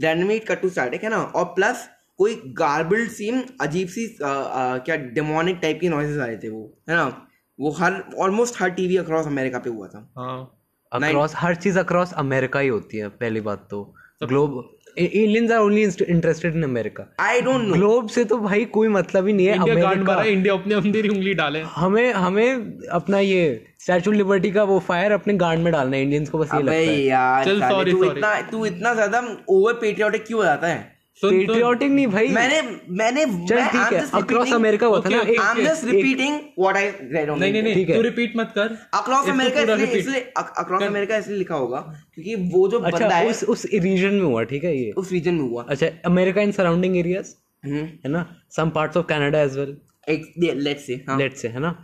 रैंडमली 0.00 0.38
कट 0.38 0.62
टू 0.62 0.68
स्टैटिक 0.68 1.04
है 1.04 1.10
ना? 1.10 1.22
और 1.22 1.44
प्लस 1.44 1.88
कोई 2.18 2.42
गार्बल्ड 2.46 3.10
सी 3.10 3.44
अजीब 3.60 3.88
सी 3.88 4.06
अ, 4.06 4.10
अ, 4.10 4.78
क्या 4.78 4.96
डेमोनिक 4.96 5.58
टाइप 5.62 5.80
की 5.80 5.88
नॉइसेस 5.88 6.18
आ 6.18 6.24
रहे 6.24 6.36
थे 6.36 6.48
वो 6.48 6.82
है 6.90 6.96
ना? 6.96 7.26
वो 7.60 7.70
हर 7.70 8.04
ऑलमोस्ट 8.18 8.54
हर 8.62 8.70
टीवी 8.70 8.96
अक्रॉस 8.96 9.26
अमेरिका 9.26 9.58
पे 9.58 9.70
हुआ 9.70 9.86
था। 9.88 10.12
हाँ। 10.18 10.56
अक्रॉस 10.92 11.32
हर 11.36 11.54
चीज़ 11.56 11.78
अक्रॉस 11.78 12.12
अमेरिका 12.18 12.60
ही 12.60 12.68
होती 12.68 12.98
है 12.98 13.08
पहली 13.08 13.40
बात 13.40 13.66
तो। 13.70 13.82
Globe 14.22 14.62
aliens 14.98 15.50
are 15.50 15.58
only 15.60 15.82
interested 15.82 16.56
in 16.56 16.62
America 16.62 17.06
I 17.20 17.40
don't 17.40 17.62
know 17.62 17.74
globe 17.74 18.08
से 18.08 18.24
तो 18.24 18.38
भाई 18.38 18.64
कोई 18.74 18.88
मतलब 18.90 19.26
ही 19.26 19.32
नहीं 19.32 19.46
है 19.46 19.54
इंडिया 19.56 19.74
गांड 19.74 19.84
अमेरिका 19.84 20.12
मारा 20.12 20.24
इंडिया 20.30 20.54
अपने 20.54 20.74
अंदर 20.74 21.04
ही 21.04 21.08
उंगली 21.08 21.34
डाले। 21.34 21.60
हमें 21.74 22.12
हमें 22.12 22.78
अपना 22.92 23.18
ये 23.18 23.42
स्टैचू 23.80 24.12
लिबर्टी 24.12 24.50
का 24.50 24.62
वो 24.64 24.78
फायर 24.88 25.12
अपने 25.12 25.34
गार्ड 25.36 25.60
में 25.60 25.72
डालना 25.72 25.96
है 25.96 26.02
इंडियंस 26.02 26.30
को 26.30 26.38
बस 26.38 26.54
ये 26.54 26.62
लगता 26.62 26.72
है। 26.72 27.00
यार 27.00 27.44
तू 27.90 28.04
इतना 28.04 28.40
तू 28.50 28.64
इतना 28.66 28.94
ज़्यादा 28.94 29.22
ओवर 29.48 29.72
पेट्रियोटिक 29.74 30.26
क्यों 30.26 30.38
हो 30.38 30.44
जाता 30.44 30.66
है? 30.66 30.99
पेट्रियोटिक 31.22 31.90
नहीं 31.90 32.06
भाई। 32.06 32.28
मैंने 32.34 32.60
मैंने 32.98 33.24
चल 33.46 33.64
ठीक 33.66 33.92
है 33.92 34.00
अक्रॉस 34.20 34.52
अमेरिका 34.54 34.86
हुआ 34.86 35.00
था 35.00 35.08
ना 35.08 35.20
I 35.20 35.34
am 35.34 35.60
just 35.66 35.84
repeating 35.84 36.38
what 36.58 36.76
I 36.76 36.90
read 36.90 37.30
on 37.30 37.38
नहीं 37.40 37.52
नहीं 37.52 37.62
नहीं 37.62 37.86
तू 37.86 38.00
रिपीट 38.02 38.36
मत 38.36 38.52
कर। 38.54 38.76
अक्रॉस 38.94 39.28
अमेरिका 39.28 39.60
इसलिए 39.62 39.98
इसलिए 40.00 40.20
अक्रॉस 40.38 40.82
अमेरिका 40.82 41.16
इसलिए 41.16 41.38
लिखा 41.38 41.54
होगा 41.56 41.80
क्योंकि 42.14 42.34
वो 42.54 42.66
जो 42.68 42.80
बंदा 42.80 42.96
अच्छा 42.96 43.16
है 43.16 43.28
उस 43.30 43.44
उस 43.54 43.66
रीजन 43.74 44.14
में 44.14 44.24
हुआ 44.24 44.42
ठीक 44.52 44.64
है 44.64 44.76
ये। 44.76 44.90
उस 44.96 45.12
रीजन 45.12 45.34
में 45.34 45.48
हुआ। 45.48 45.64
अच्छा 45.68 45.90
America 46.06 46.42
in 46.42 46.52
surrounding 46.52 46.96
areas 46.96 47.34
hmm. 47.64 47.84
है 47.84 48.10
ना? 48.10 48.26
Some 48.56 48.70
parts 48.74 48.96
of 48.96 49.06
Canada 49.06 49.40
as 49.42 49.58
well 49.58 50.58
let's 50.58 50.86
say 50.86 50.94
हाँ। 51.08 51.18
लेट्स 51.18 51.42
से 51.42 51.48
है 51.48 51.60
ना? 51.60 51.76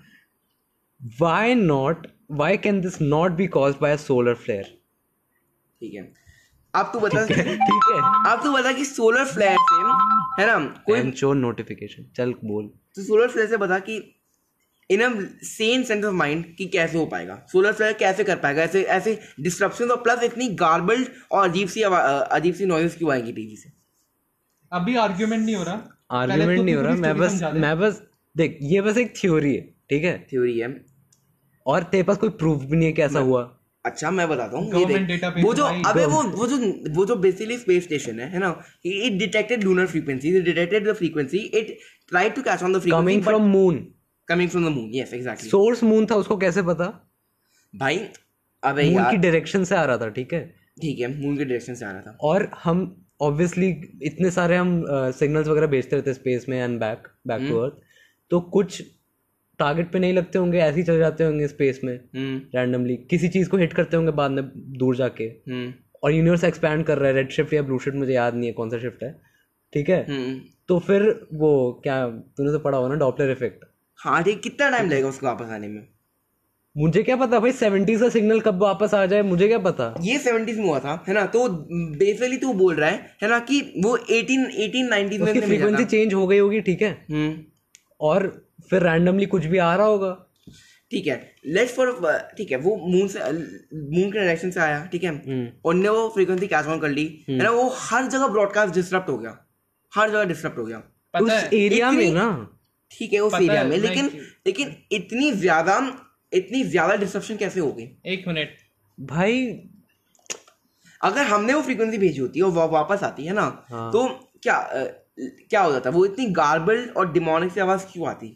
Why 1.20 1.54
not 1.54 2.06
why 2.32 2.56
can 2.58 2.80
this 2.80 3.00
not 3.02 3.32
be 3.32 3.46
caused 3.56 3.80
by 3.80 3.92
a 3.92 3.96
solar 4.02 4.34
flare 4.36 4.64
ठीक 5.80 5.94
है। 5.94 6.12
अब 6.76 6.90
तू 6.92 7.00
बता 7.00 7.24
ठीक 7.26 7.38
है 7.38 8.32
अब 8.32 8.42
तू 8.44 8.52
बता 8.52 8.72
कि 8.72 8.84
सोलर 8.84 9.24
फ्लेयर 9.24 9.56
से 9.62 10.42
है 10.42 10.46
ना? 10.48 10.58
कोई 10.86 11.10
शो 11.12 11.32
नोटिफिकेशन 11.34 12.06
चल 12.16 12.34
बोल। 12.44 12.70
तो 12.94 13.02
सोलर 13.02 13.28
फ्लेयर 13.28 13.48
से 13.48 13.56
बता 13.56 13.78
कि 13.78 13.96
in 14.90 15.00
a 15.00 15.08
same 15.42 15.82
sense 15.82 16.04
of 16.04 16.14
mind 16.14 16.54
कि 16.56 16.66
कैसे 16.66 16.98
हो 16.98 17.06
पाएगा? 17.06 17.40
सोलर 17.52 17.72
फ्लेयर 17.72 17.92
कैसे 17.92 18.24
कर 18.24 18.36
पाएगा? 18.36 18.62
ऐसे 18.62 18.82
ऐसे 18.82 19.18
डिस्ट्रप्शन 19.40 19.90
और 19.90 19.96
प्लस 19.96 20.22
इतनी 20.22 20.48
गार्बल्ड 20.48 21.08
और 21.32 21.48
अजीब 21.48 21.68
सी 21.68 21.82
अजीब 21.82 22.54
सी 22.54 22.66
नॉइज़ 22.66 22.96
क्यों 22.98 23.12
आएँगी 23.12 23.32
टीवी 23.32 23.56
से? 23.56 23.72
अभी 24.72 24.96
आर्ग्यूमेंट 24.96 25.44
नहीं 25.44 25.56
हो 25.56 25.62
रहा। 25.62 25.74
पहले 25.74 26.32
आर्गुमेंट 26.32 26.58
तू 26.58 26.64
नहीं 26.64 26.74
हो 26.74 26.82
रहा। 26.82 26.94
मैं 26.94 27.16
बस 27.18 27.42
मैं 27.54 27.78
बस 27.78 28.02
देख 28.36 28.58
ये 28.62 28.80
बस 28.80 28.98
एक 28.98 29.14
थ्योरी 29.16 29.54
है 29.54 29.62
ठीक 29.90 30.04
है? 30.04 30.18
थ्योरी 30.30 30.58
है। 30.58 30.84
और 31.66 31.82
तेरे 31.82 32.02
पास 32.02 32.16
कोई 32.16 32.30
प्रूफ 32.30 32.62
भी 32.62 32.76
नहीं 32.76 32.86
है 32.86 32.92
कि 32.92 33.02
ऐसा 33.02 33.18
हुआ। 33.18 33.55
अच्छा 33.86 34.10
मैं 34.10 34.28
बताता 34.28 34.58
हूँ 34.58 35.42
वो 35.42 35.52
जो 35.54 35.64
अबे 35.88 36.04
वो 36.06 36.22
वो 36.30 36.46
जो 36.48 36.56
वो 36.94 37.04
जो 37.06 37.16
बेसिकली 37.16 37.58
स्पेस 37.58 37.82
स्टेशन 37.84 38.20
है 38.20 38.28
है 38.30 38.38
ना 38.38 38.50
it 38.86 39.18
detected 39.18 39.64
lunar 39.64 39.86
frequency 39.86 40.36
it 40.36 40.44
detected 40.44 40.88
the 40.88 40.92
frequency 40.92 41.38
it 41.60 41.76
tried 42.08 42.34
to 42.34 42.42
catch 42.42 42.62
on 42.62 42.72
the 42.72 42.80
frequency 42.80 43.02
coming 43.02 43.22
from 43.24 43.48
moon 43.50 43.86
coming 44.28 44.50
from 44.50 44.64
the 44.64 44.68
moon 44.68 44.90
yes 44.94 45.14
exactly 45.14 45.50
source 45.50 45.82
moon 45.82 46.06
था 46.06 46.16
उसको 46.16 46.36
कैसे 46.36 46.62
पता? 46.62 46.86
भाई 47.74 47.98
अबे 48.62 48.90
मून 48.90 49.10
की 49.10 49.16
डायरेक्शन 49.16 49.64
से 49.64 49.76
आ 49.76 49.84
रहा 49.84 49.98
था 49.98 50.08
ठीक 50.10 50.32
है? 50.34 50.44
ठीक 50.82 50.98
है 51.00 51.08
मून 51.20 51.36
के 51.36 51.44
डायरेक्शन 51.44 51.74
से 51.74 51.84
आ 51.84 51.90
रहा 51.90 52.00
था। 52.00 52.16
और 52.22 52.50
हम 52.64 52.84
ऑब्वियसली 53.20 53.68
इतने 54.02 54.30
सारे 54.30 54.56
हम 54.56 54.84
सिग्नल्स 55.18 55.48
वगैरह 55.48 55.66
भेजते 55.66 55.96
रहते 55.96 56.14
स्पेस 56.14 56.46
में 56.48 56.58
and 56.58 56.78
back 56.80 57.08
back 57.26 57.48
to 57.48 57.58
earth 57.58 57.74
तो 58.30 58.40
कुछ 58.40 58.82
टारगेट 59.58 59.90
पे 59.92 59.98
नहीं 59.98 60.12
लगते 60.14 60.38
होंगे 60.38 60.58
ऐसे 60.58 60.76
ही 60.76 60.82
चले 60.82 60.98
जाते 60.98 61.24
होंगे 61.24 61.48
स्पेस 61.48 61.80
में 61.84 61.94
हम्म। 61.94 62.40
रैंडमली 62.54 62.96
किसी 63.10 63.28
चीज़ 63.28 63.48
को 63.48 63.56
हिट 63.56 63.72
करते 63.72 63.96
होंगे 63.96 64.12
बाद 64.12 64.30
में 64.30 64.50
दूर 64.78 64.96
जाके। 64.96 65.24
हम्म। 65.24 65.72
और 66.02 66.12
यूनिवर्स 66.12 66.44
एक्सपैंड 66.44 66.84
कर 66.84 66.98
रहा 66.98 67.08
है 67.08 67.14
रेड 67.14 67.30
शिफ्ट 67.30 67.52
या 67.54 67.62
ब्लू 67.62 67.78
शिफ्ट 67.78 67.96
मुझे 67.96 68.12
याद 68.12 68.34
नहीं 68.34 68.46
है 68.46 68.52
कौन 68.52 68.70
सा 68.70 68.78
शिफ्ट 68.78 69.02
है। 69.02 69.12
ठीक 69.72 69.88
है? 69.88 70.04
हम्म। 70.08 70.38
तो 70.68 70.78
फिर 70.78 71.02
वो 71.34 71.80
क्या 71.84 72.06
तूने 72.08 72.52
तो 72.52 72.58
पढ़ा 72.58 72.78
होगा 72.78 72.88
ना 72.88 72.94
डॉपलर 73.00 73.30
इफ़ेक्ट 73.30 73.64
हाँ 73.98 74.22
ठीक 74.24 74.40
कितना 74.42 74.70
टाइम 74.70 74.90
लगेगा 74.90 75.08
उसको 75.08 75.26
वापस 75.26 75.50
आने 75.50 75.68
में? 75.68 75.86
मुझे 76.76 77.02
क्या 77.02 77.16
पता 77.16 77.38
भाई 77.40 77.52
सेवेंटीज 77.52 78.00
का 78.00 78.08
सिग्नल 78.08 78.40
कब 78.40 78.62
वापस 78.62 78.94
आ 78.94 79.04
जाए 79.06 79.22
मुझे 79.22 79.46
क्या 79.48 79.58
पता? 79.58 79.94
ये 80.02 80.18
सेवेंटीज 80.18 80.58
में 80.58 80.64
हुआ 80.64 80.78
था 80.78 81.04
है 81.08 81.14
ना? 81.14 81.24
तो 81.26 81.48
बेसिकली 81.98 82.36
तू 82.36 82.52
बोल 82.54 82.74
रहा 82.74 82.90
है 82.90 83.14
है 83.22 83.28
ना 83.30 83.38
कि 83.50 83.60
वो 83.84 83.96
एटीन 83.96 84.44
एटीन 84.56 84.88
नाइनटीज 84.88 85.20
में 85.20 85.32
फ्रीक्वेंसी 85.32 85.84
चेंज 85.84 86.14
हो 86.14 86.26
गई 86.26 86.38
होगी 86.38 86.60
ठीक 86.60 86.82
है? 86.82 86.90
हम्म। 87.10 87.36
और 88.00 88.26
फिर 88.70 88.82
रैंडमली 88.82 89.26
कुछ 89.26 89.44
भी 89.46 89.58
आ 89.58 89.74
रहा 89.76 89.86
होगा। 89.86 90.12
ठीक 90.90 91.06
है 91.06 91.14
लेट्स 91.46 91.74
फॉर 91.74 91.92
ठीक 92.38 92.50
है 92.52 92.56
वो 92.58 92.74
मून 92.78 93.08
से 93.08 93.20
मून 93.20 94.10
के 94.10 94.18
डायरेक्शन 94.18 94.50
से 94.50 94.60
आया 94.60 94.84
ठीक 94.92 95.04
है? 95.04 95.10
हम्म। 95.10 95.48
उनने 95.64 95.88
वो 95.88 96.08
फ्रीक्वेंसी 96.14 96.46
कैच 96.48 96.66
ऑन 96.66 96.80
कर 96.80 96.88
ली। 96.90 97.06
है 97.30 97.36
ना 97.38 97.50
वो 97.52 97.68
हर 97.78 98.06
जगह 98.06 98.26
ब्रॉडकास्ट 98.28 98.74
डिस्टरप्ट 98.74 99.08
हो 99.08 99.16
गया। 99.18 99.38
हर 99.92 100.10
जगह 100.10 100.24
डिस्टरप्ट 100.24 100.58
हो 100.58 100.64
गया। 100.64 100.82
उस 101.14 101.52
एरिया 101.54 101.90
में 101.92 102.10
ना 102.12 102.28
ठीक 102.90 103.12
है 103.12 103.20
उस 103.20 103.34
एरिया 103.34 103.64
में 103.64 103.76
लेकिन 103.78 104.10
लेकिन 104.46 104.74
इतनी 104.92 105.30
ज़्यादा 105.34 105.78
इतनी 106.32 106.62
ज़्यादा 106.64 106.94
डिस्ट्रप्शन 106.96 107.36
कैसे 107.36 107.60
हो 107.60 107.72
गई? 107.72 107.88
एक 108.06 108.28
मिनट 108.28 108.56
भाई। 108.98 109.46
अगर 111.00 111.22
हमने 111.24 111.54
वो 111.54 111.62
फ्रीक्वेंसी 111.62 111.98
भेजी 111.98 112.20
होती 112.20 112.38
है 112.38 112.44
और 112.46 112.70
वापस 112.70 113.02
आती 113.02 113.24
है 113.24 113.32
ना? 113.32 113.42
हाँ। 113.70 113.90
तो 113.92 114.06
क्या 114.42 114.58
क्या 115.18 115.60
हो 115.60 115.72
जाता? 115.72 115.90
वो 115.90 116.04
इतनी 116.06 116.26
गार्बल्ड 116.34 116.90
और 116.96 117.12
डिमोनिक 117.12 117.52
से 117.52 117.60
आवाज़ 117.60 117.84
क्यों 117.92 118.08
आती? 118.08 118.28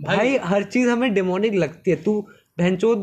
भाई 0.00 0.36
हर 0.44 0.62
चीज़ 0.64 0.88
हमें 0.88 1.12
डेमोनिक 1.14 1.54
लगती 1.54 1.90
है। 1.90 1.96
तू 2.02 2.20
बहनचोद 2.58 2.98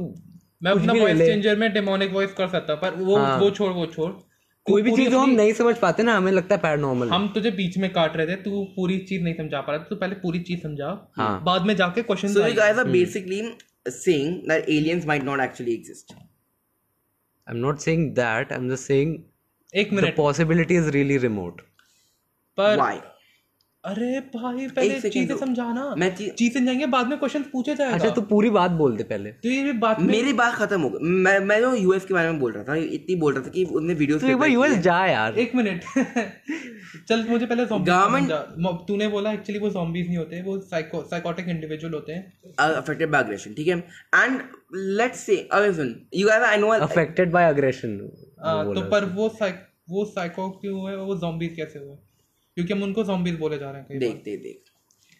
मैं 0.63 0.71
अपना 0.71 0.93
वॉइस 0.93 1.17
चेंजर 1.19 1.55
में 1.55 1.71
डेमोनिक 1.73 2.11
वॉइस 2.13 2.33
कर 2.33 2.47
सकता 2.47 2.75
पर 2.75 2.95
वो 2.95 3.17
हाँ। 3.17 3.37
वो 3.39 3.49
छोड़ 3.51 3.71
वो 3.73 3.85
छोड़। 3.85 4.11
कोई 4.65 4.81
भी 4.81 4.91
चीज़ 4.95 5.09
जो 5.09 5.19
हम 5.19 5.29
नहीं 5.29 5.53
समझ 5.53 5.75
पाते 5.77 6.03
ना 6.03 6.15
हमें 6.17 6.31
लगता 6.31 6.55
है 6.55 6.61
पैरानॉर्मल 6.61 7.09
हम 7.09 7.27
तुझे 7.33 7.51
बीच 7.51 7.77
में 7.77 7.89
काट 7.93 8.17
रहे 8.17 8.27
थे 8.27 8.35
तू 8.41 8.63
पूरी 8.75 8.97
चीज़ 9.09 9.23
नहीं 9.23 9.33
समझा 9.33 9.61
पा 9.61 9.71
रहा 9.71 9.81
था 9.81 9.87
तू 9.89 9.95
पहले 9.95 10.15
पूरी 10.15 10.39
चीज़ 10.39 10.59
समझा 10.59 10.89
हाँ। 11.17 11.43
बाद 11.43 11.65
में 11.65 11.75
जाके 11.75 12.01
question 12.01 12.33
So 12.33 12.45
you 12.47 12.57
guys 12.59 12.81
are 12.83 12.89
basically 12.91 13.41
saying 13.87 14.35
that 14.47 14.69
aliens 14.75 15.07
might 15.11 15.25
not 15.31 15.45
actually 15.47 15.77
exist. 15.79 16.13
I 17.47 17.55
am 17.55 17.61
not 17.61 17.79
saying 17.79 18.09
that 18.15 18.51
I 18.51 18.59
am 18.59 18.69
just 18.69 18.87
saying 18.87 19.17
एक 19.73 19.89
the 19.91 19.93
minute 19.93 20.15
possibility 20.15 20.75
is 20.75 20.89
really 20.89 21.17
remote 21.17 21.61
पर 22.57 22.77
Why? 22.77 22.95
अरे 23.85 24.19
भाई 24.19 24.67
पहले 24.67 24.99
चीज़ें 25.09 25.37
समझाना। 25.37 25.95
मैं 25.97 26.15
ची- 26.15 26.31
चीज़ 26.31 26.53
समझाएँगे 26.53 26.85
बाद 26.85 27.07
में 27.07 27.19
क्वेश्चन 27.19 27.43
पूछे 27.43 27.75
जाएगा। 27.75 27.93
अच्छा 27.93 28.09
तू 28.09 28.21
पूरी 28.21 28.49
बात 28.49 28.71
बोल 28.71 28.97
दे 28.97 29.03
पहले। 29.03 29.31
तो 29.31 29.49
ये 29.49 29.73
बात 29.73 29.99
में 29.99 30.07
मेरी 30.07 30.33
बात 30.33 30.53
खत्म 30.53 30.81
हो 30.81 30.89
गई। 30.89 30.99
मैं 31.01 31.39
मैं 31.39 31.61
जो 31.61 31.73
यूएस 31.73 32.05
के 32.05 32.13
बारे 32.13 32.31
में 32.31 32.39
बोल 32.39 32.51
रहा 32.51 32.63
था 32.63 32.75
इतनी 32.75 33.15
बोल 33.15 33.33
रहा 33.33 33.43
था 33.43 33.49
कि 33.49 33.63
उनने 33.63 33.93
वीडियोस 33.93 34.21
तू 34.21 34.27
एक 34.27 34.37
बार 34.37 34.49
यूएस 34.49 34.71
जा 34.77 35.05
यार। 35.05 35.33
एक 35.33 35.55
मिनट 35.55 35.81
चल 37.09 37.25
मुझे 37.29 37.45
पहले। 37.45 37.65
म- 38.59 38.85
तूने 38.87 39.07
बोला 39.07 39.31
एक्चुअली 39.31 39.59
वो 39.59 39.69
जॉम्बीज 39.69 40.07
नहीं 40.07 40.17
होते 40.17 40.41
वो 40.41 40.59
साइकोटिक 40.59 41.47
इंडिविजुअल 41.47 41.93
होते 41.93 42.13
हैं। 42.13 42.33
अफेक्टेड 42.59 43.09
बाय 43.09 43.23
अग्रेशन 43.23 43.53
ठीक 43.53 43.67
है? 43.67 43.77
एंड 44.15 44.41
लेट्स 44.75 45.19
से 45.19 45.49
अबे 45.51 45.73
सुन 45.73 45.95
you 46.15 46.27
guys 46.27 46.43
I 46.43 46.57
know 46.57 46.67
affected 46.67 47.31
by 47.31 47.49
aggression 47.49 47.97
तो 47.97 48.81
पर 48.91 49.05
वो 49.05 49.29
साइक 49.29 49.55
वो 49.89 50.05
साइको 50.05 50.49
क्यों 50.49 50.81
हुए? 50.81 50.95
वो 50.95 51.15
zombies 51.15 51.55
कैसे 51.55 51.79
हुए? 51.79 51.95
क्योंकि 52.57 52.73
हम 52.73 52.83
उनको 52.83 53.03
जॉम्बीज 53.03 53.37
बोले 53.39 53.57
जा 53.57 53.71
रहे 53.71 53.81
हैं 53.81 53.99
देखते 53.99 54.35
देख 54.37 54.63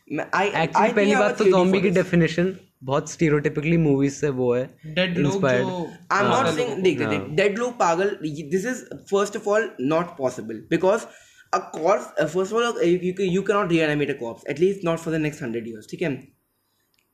एक्चुअली 0.07 0.93
पहली 0.93 1.15
बात 1.15 1.37
तो 1.37 1.45
जॉम्बी 1.45 1.81
की 1.81 1.89
डेफिनेशन 1.97 2.55
बहुत 2.83 3.11
स्टीरियोटाइपिकली 3.11 3.77
मूवीज़ 3.77 4.13
से 4.15 4.29
वो 4.37 4.53
है 4.53 4.93
डेड 4.95 5.17
लोग 5.17 5.45
आई 5.45 5.57
एम 5.57 6.27
नॉट 6.27 6.47
सेइंग 6.55 6.83
देख 6.83 6.99
देख 6.99 7.27
डेड 7.31 7.57
हाँ। 7.57 7.65
लोग 7.65 7.73
पागल 7.79 8.15
this 8.23 8.65
is 8.65 8.83
first 9.11 9.37
of 9.37 9.49
all 9.49 9.69
not 9.81 10.17
possible 10.17 10.63
because 10.69 11.05
a 11.53 11.57
corpse 11.73 12.23
first 12.23 12.53
of 12.53 12.55
all 12.55 12.83
you 12.83 13.13
you 13.21 13.41
can 13.41 13.55
not 13.55 13.69
reanimate 13.69 14.09
a 14.09 14.17
corpse 14.19 14.47
at least 14.49 14.85
not 14.85 14.99
for 14.99 15.13
the 15.13 15.21
next 15.21 15.43
100 15.43 15.67
years 15.67 15.89
ठीक 15.91 16.01
है? 16.01 16.09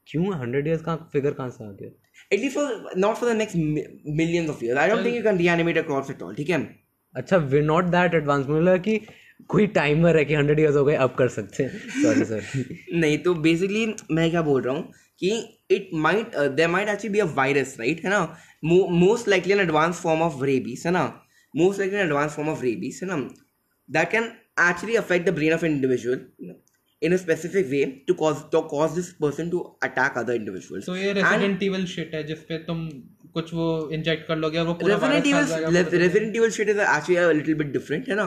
क्यों? 0.08 0.26
100 0.26 0.68
years 0.68 0.82
का 0.82 0.96
figure 1.14 1.32
कहाँ 1.34 1.50
से 1.50 1.64
आ 1.64 1.72
गया? 1.72 1.90
At least 2.32 2.98
not 2.98 3.16
for 3.16 3.30
the 3.30 3.36
next 3.36 3.58
millions 3.58 4.50
of 4.50 4.64
years 4.64 4.80
I 4.80 4.90
don't 4.90 5.06
think 5.06 5.16
you 5.16 5.24
can 5.24 5.38
reanimate 5.38 5.78
a 5.78 5.82
corpse 5.88 6.12
at 6.12 6.22
all 6.22 6.36
ठीक 6.36 6.50
है? 6.50 6.62
अच्छा 7.16 7.38
वी 7.54 7.62
नॉट 7.64 7.86
दैट 7.92 8.14
एडवांस 8.14 8.46
मतलब 8.46 8.80
कि 8.80 9.00
कोई 9.48 9.68
टाइमर 9.68 10.18
है 10.18 10.26
कि 10.26 10.36
हंड्रेड 10.36 10.60
इयर्स 10.60 10.76
हो 10.76 10.84
गए 10.86 10.96
अब 10.96 11.16
कर 11.18 11.28
सकते 11.30 11.64
हैं। 11.64 12.02
सॉरी 12.04 12.26
सर 12.26 12.44
नहीं 12.94 13.18
तो 13.18 13.34
बेसिकली 13.34 13.86
मैं 14.12 14.30
क्या 14.32 14.42
बोल 14.42 14.62
रहा 14.62 14.76
हूँ 14.76 14.92
कि 15.20 15.30
it 15.72 15.90
might 15.94 16.36
there 16.36 16.68
might 16.68 16.90
actually 16.90 17.14
be 17.14 17.20
a 17.20 17.26
virus 17.36 17.76
right 17.80 18.04
है 18.04 18.10
ना? 18.10 18.22
Most 18.64 19.28
likely 19.28 19.54
an 19.54 19.60
advance 19.60 20.02
form 20.02 20.22
of 20.22 20.44
rabies 20.46 20.84
है 20.86 20.92
ना? 20.92 21.06
Most 21.56 21.80
likely 21.80 22.00
an 22.00 22.06
advance 22.06 22.32
form 22.36 22.50
of 22.50 22.64
rabies 22.64 23.00
है 23.04 23.10
ना? 23.10 23.18
That 23.90 24.12
can 24.12 24.24
actually 24.70 24.96
affect 24.96 25.30
the 25.30 25.34
brain 25.34 25.54
of 25.54 25.66
individual 25.66 26.26
in 27.02 27.14
a 27.14 27.18
specific 27.18 27.68
way 27.72 27.80
to 28.10 28.14
cause 28.20 28.40
to 28.54 28.60
cause 28.70 28.96
this 28.96 29.10
person 29.24 29.50
to 29.50 29.60
attack 29.88 30.16
other 30.22 30.36
individuals. 30.38 30.86
तो 30.86 30.96
ये 30.96 31.12
resident 31.14 31.64
evil 31.64 31.86
shit 31.86 32.16
है 32.16 32.24
जिसपे 32.24 32.58
तुम 32.58 32.88
कुछ 33.34 33.54
वो 33.54 33.68
inject 33.94 34.28
कर 34.28 34.36
लोगे 34.36 34.60
और 34.60 34.66
वो 34.68 34.74
पूरा 34.74 34.96
Resident 34.96 35.28
Evil, 35.32 35.46
जाएगा 35.50 35.84
Resident 36.06 36.40
Evil 36.40 36.54
shit 36.56 36.72
is 36.76 36.82
actually 36.96 37.18
a 37.18 37.28
little 37.34 37.58
bit 37.62 37.72
different, 37.76 38.10
है 38.10 38.16
ना? 38.16 38.26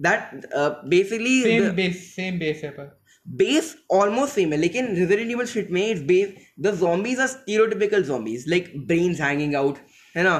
That 0.00 0.46
basically 0.88 1.40
same 1.42 1.68
base 1.76 1.96
same 2.14 2.38
base 2.38 2.60
है 2.64 2.70
पर। 2.70 2.96
बेस 3.26 3.74
ऑलमोस्ट 3.92 4.34
सेम 4.34 4.52
है 4.52 4.58
लेकिन 4.58 4.94
रिजर्वेंट 4.96 5.30
एवल 5.30 5.46
शिट 5.46 5.70
में 5.70 5.86
it's 5.86 6.02
base 6.02 6.34
the 6.60 6.74
zombies 6.80 7.20
are 7.20 7.26
stereotypical 7.26 8.02
zombies 8.02 8.44
like 8.48 8.72
brains 8.86 9.20
hanging 9.20 9.54
out 9.54 9.78
है 10.14 10.22
ना? 10.24 10.36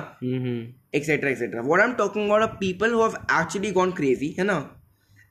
Etcetera 0.94 1.30
etcetera 1.30 1.62
what 1.62 1.80
I 1.80 1.86
am 1.86 1.94
talking 1.94 2.24
about 2.26 2.42
a 2.42 2.52
people 2.60 2.92
who 2.92 3.02
have 3.02 3.16
actually 3.40 3.70
gone 3.72 3.90
crazy 3.92 4.34
है 4.38 4.44
ना? 4.44 4.58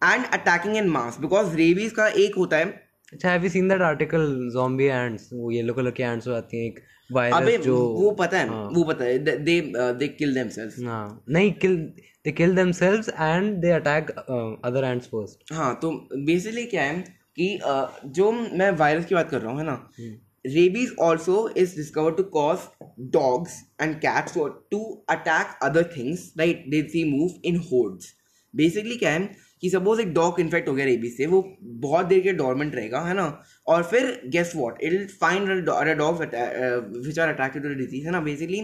And 0.03 0.25
attacking 0.33 0.77
in 0.77 0.87
mass 0.89 1.17
because 1.21 1.55
rabies 1.57 1.91
का 1.91 2.07
एक 2.07 2.35
होता 2.35 2.57
है 2.57 2.86
अच्छा 3.13 3.31
have 3.31 3.43
you 3.43 3.49
seen 3.49 3.67
that 3.67 3.81
article 3.81 4.27
zombie 4.53 4.85
ants 4.85 5.29
वो 5.33 5.51
येलो 5.51 5.73
कलर 5.73 5.91
के 5.91 6.03
एंड्स 6.03 6.27
आती 6.29 6.57
हैं 6.57 6.65
एक 6.65 6.79
वायरस 7.09 7.61
जो 7.61 7.77
वो 7.77 8.11
पता 8.11 8.39
है 8.39 8.47
हाँ. 8.47 8.69
वो 8.73 8.83
पता 8.83 9.05
है 9.05 9.17
दे 9.19 9.59
दे 9.99 10.07
किल 10.09 10.33
देमसेल्व्स 10.33 10.79
हाँ। 10.85 11.23
नहीं 11.29 11.51
kill 11.55 11.77
they 12.25 12.31
kill 12.31 12.55
themselves 12.55 13.09
and 13.09 13.55
they 13.61 13.71
attack 13.71 14.11
other 14.11 14.85
ants 14.85 15.07
first 15.07 15.53
हाँ 15.53 15.73
तो 15.81 15.91
बेसिकली 16.25 16.65
क्या 16.65 16.83
है 16.83 17.03
कि 17.37 17.57
uh, 17.59 17.87
जो 18.07 18.31
मैं 18.31 18.69
वायरस 18.77 19.05
की 19.05 19.15
बात 19.15 19.29
कर 19.29 19.41
रहा 19.41 19.51
हूँ 19.51 19.59
है 19.59 19.65
ना? 19.65 19.89
Rabies 20.47 20.95
also 20.99 21.37
is 21.57 21.75
discover 21.75 22.11
to 22.11 22.23
cause 22.33 22.59
dogs 23.13 23.61
and 23.81 23.95
cats 23.95 24.37
to 24.71 24.79
attack 25.09 25.57
other 25.63 25.91
things 25.97 26.31
right 26.39 26.63
they 26.69 26.81
see 26.89 27.03
move 27.11 27.41
in 27.45 27.57
hordes 27.71 28.13
basically 28.53 28.95
क्या 28.95 29.11
है 29.11 29.29
कि 29.61 29.69
सपोज़ 29.69 30.01
एक 30.01 30.13
डॉग 30.13 30.39
इन्फेक्ट 30.39 30.67
हो 30.69 30.73
गया 30.75 30.85
रेबीज 30.85 31.17
से 31.17 31.25
वो 31.27 31.41
बहुत 31.61 32.05
देर 32.05 32.19
के 32.23 32.33
डॉर्मेंट 32.33 32.75
रहेगा 32.75 33.01
है 33.01 33.13
ना? 33.13 33.25
और 33.67 33.83
फिर 33.83 34.21
guess 34.33 34.51
what 34.55 34.81
it 34.81 34.91
will 34.91 35.07
find 35.21 35.49
dogs 35.97 36.19
which 37.07 37.19
are 37.19 37.29
attracted 37.29 37.63
to 37.63 37.69
the 37.69 37.77
disease 37.77 38.05
है 38.05 38.11
ना? 38.11 38.21
Basically 38.21 38.61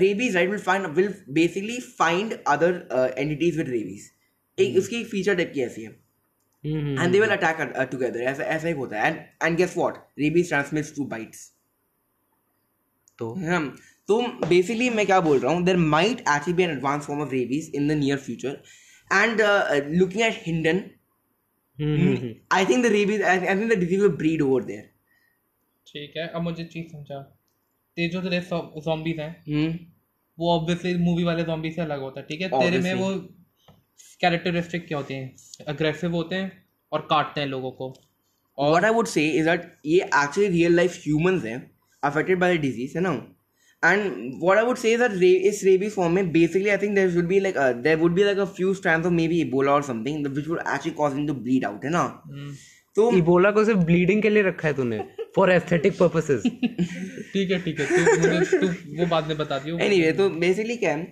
rabies 0.00 0.36
right 0.36 0.50
will 0.50 0.60
find 0.60 0.86
will 0.96 1.14
basically 1.30 1.80
find 1.80 2.38
other 2.48 3.14
entities 3.18 3.56
with 3.58 3.68
rabies 3.68 4.10
एक 4.58 4.76
उसकी 4.78 5.00
एक 5.00 5.06
फीचर 5.08 5.36
टाइप 5.36 5.52
की 5.54 5.60
ऐसी 5.62 5.82
है। 5.82 5.98
And 6.64 7.14
they 7.14 7.20
will 7.20 7.30
attack 7.34 7.60
uh, 7.60 7.84
together. 7.90 8.20
ऐसा 8.30 8.44
ऐसा 8.44 8.68
ही 8.68 8.72
होता 8.74 9.02
है। 9.02 9.10
And 9.10 9.46
and 9.46 9.58
guess 9.58 9.74
what? 9.80 9.94
Rabies 10.22 10.50
transmits 10.50 10.90
through 10.96 11.06
bites. 11.12 11.38
तो? 13.18 13.28
हाँ 13.46 13.60
तो 14.08 14.20
बेसिकली 14.48 14.88
मैं 14.90 15.06
क्या 15.06 15.20
बोल 15.20 15.38
रहा 15.38 15.52
हूँ? 15.52 15.62
There 15.64 15.76
might 15.76 16.20
actually 16.20 16.52
be 16.52 16.62
an 16.62 16.70
advance 16.70 17.06
form 17.06 17.22
of 17.22 17.30
rabies 17.32 17.70
in 17.74 17.88
the 17.88 17.92
near 17.98 18.18
future 18.18 18.60
and 19.12 19.40
looking 19.98 20.22
at 20.22 20.42
hidden 20.46 20.78
I 22.52 22.66
think 22.66 22.84
the 22.84 22.92
rabies 22.92 23.22
I 23.22 23.40
think 23.40 23.72
the 23.72 23.78
disease 23.78 24.00
will 24.00 24.16
breed 24.16 24.42
over 24.42 24.64
there 24.64 24.88
ठीक 25.86 26.16
है 26.16 26.26
अब 26.28 26.42
मुझे 26.42 26.64
चीज़ 26.64 26.86
समझा। 26.92 27.20
ते 27.96 28.08
जो 28.08 28.20
तेरे 28.22 28.40
zombies 28.86 29.18
हैं 29.18 29.30
हम्म 29.48 29.78
वो 30.38 30.52
ऑब्वियसली 30.52 30.94
मूवी 30.98 31.24
वाले 31.24 31.44
zombies 31.44 31.74
से 31.74 31.80
अलग 31.80 32.00
होता 32.00 32.20
है 32.20 32.26
ठीक 32.26 32.40
है? 32.40 32.48
तेरे 32.50 32.78
में 32.78 32.94
वो 32.94 33.08
कैरेक्टरिस्टिक 34.20 34.86
क्या 34.88 34.98
होते 34.98 35.14
हैं? 35.14 35.34
अग्रेसिव 35.68 36.14
होते 36.14 36.36
हैं 36.36 36.52
और 36.92 37.00
काटते 37.10 37.40
हैं 37.40 37.48
लोगों 37.48 37.70
को। 37.72 37.92
और 38.58 38.72
what 38.74 38.86
I 38.86 38.92
would 38.94 39.10
say 39.10 39.26
is 39.40 39.46
that 39.48 39.66
ये 39.86 40.08
actually 40.14 40.48
real 40.54 40.74
life 40.78 40.96
humans 41.02 41.44
हैं 41.44 41.58
affected 42.02 42.40
by 42.42 42.48
the 42.54 42.60
disease 42.64 42.96
है 42.96 43.02
ना? 43.02 43.12
And 43.82 44.40
what 44.40 44.58
I 44.58 44.62
would 44.62 44.78
say 44.78 44.90
is 44.94 44.98
that 45.00 45.12
ra- 45.20 45.42
इस 45.50 45.62
rabies 45.66 45.94
form 45.94 46.12
में 46.14 46.32
basically 46.32 46.72
I 46.72 46.76
think 46.80 46.94
there 46.94 47.10
should 47.12 47.28
be 47.28 47.40
like 47.40 47.56
a, 47.56 47.68
there 47.86 47.98
would 47.98 48.14
be 48.14 48.24
like 48.24 48.42
a 48.44 48.46
few 48.58 48.74
strands 48.74 49.06
of 49.06 49.12
maybe 49.12 49.38
Ebola 49.44 49.76
or 49.78 49.82
something 49.82 50.22
which 50.34 50.48
would 50.48 50.60
actually 50.64 50.92
cause 50.98 51.14
them 51.14 51.26
to 51.30 51.36
bleed 51.46 51.64
out 51.70 51.84
है 51.84 51.90
ना 51.90 52.04
तो 52.96 53.10
Ebola 53.16 53.50
को 53.56 53.64
सिर्फ़ 53.64 53.80
bleeding 53.88 54.22
के 54.22 54.30
लिए 54.30 54.42
रखा 54.42 54.68
है 54.68 54.74
तूने 54.74 54.98
फॉर 55.36 55.50
एस्थेटिक 55.52 55.98
पर्पसेस 55.98 56.42
ठीक 57.32 57.50
है 57.50 57.60
ठीक 57.64 57.80
है 57.80 57.86
तू 57.86 58.20
मुझे 58.20 58.58
तू 58.60 58.68
वो 59.00 59.06
बाद 59.10 59.28
में 59.28 59.36
बता 59.38 59.58
दियो 59.58 59.76
anyway 59.86 60.12
तो 60.20 60.28
basically 60.44 60.78
क्या 60.78 60.94
है 60.94 61.08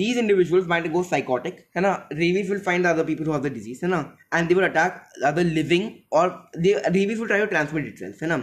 these 0.00 0.18
individuals 0.22 0.66
might 0.72 0.88
go 0.96 1.02
psychotic 1.12 1.62
है 1.76 1.82
ना 1.82 1.92
rabies 2.22 2.50
will 2.54 2.64
find 2.66 2.88
the 2.88 2.90
other 2.94 3.04
people 3.10 3.30
who 3.30 3.36
have 3.36 3.46
the 3.48 3.54
disease 3.58 3.82
है 3.84 3.90
ना 3.90 4.00
and 4.38 4.50
they 4.50 4.58
will 4.60 4.68
attack 4.70 4.98
other 5.30 5.44
living 5.60 5.86
or 6.20 6.24
they 6.66 6.74
rabies 6.98 7.22
will 7.22 7.30
try 7.34 7.40
to 7.44 7.48
transmit 7.54 7.88
itself 7.92 8.22
है 8.22 8.28
ना 8.34 8.38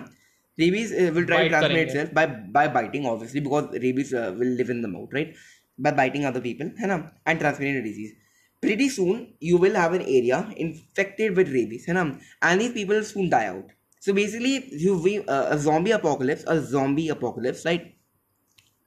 rabies 0.57 0.91
uh, 0.91 1.11
will 1.13 1.25
try 1.25 1.43
to 1.43 1.49
transmit 1.49 1.87
itself 1.87 2.13
by 2.13 2.25
by 2.25 2.67
biting 2.67 3.05
obviously 3.05 3.39
because 3.39 3.71
rabies 3.85 4.13
uh, 4.13 4.33
will 4.37 4.53
live 4.61 4.69
in 4.69 4.81
the 4.81 4.87
mouth 4.87 5.09
right? 5.13 5.35
By 5.77 5.91
biting 5.91 6.25
other 6.25 6.41
people 6.41 6.71
hai 6.79 6.87
na? 6.87 7.01
and 7.25 7.39
transmitting 7.39 7.75
the 7.75 7.89
disease. 7.89 8.13
Pretty 8.61 8.89
soon 8.89 9.33
you 9.39 9.57
will 9.57 9.75
have 9.75 9.93
an 9.93 10.01
area 10.01 10.39
infected 10.57 11.35
with 11.35 11.51
rabies 11.57 11.85
hai 11.87 11.93
na? 11.93 12.05
and 12.41 12.61
these 12.61 12.73
people 12.79 13.03
soon 13.03 13.29
die 13.29 13.47
out. 13.47 13.69
So 13.99 14.13
basically 14.13 14.55
you 14.71 15.23
uh, 15.27 15.47
a 15.51 15.59
zombie 15.67 15.91
apocalypse 15.91 16.43
a 16.47 16.59
zombie 16.61 17.09
apocalypse 17.09 17.63
right 17.65 17.93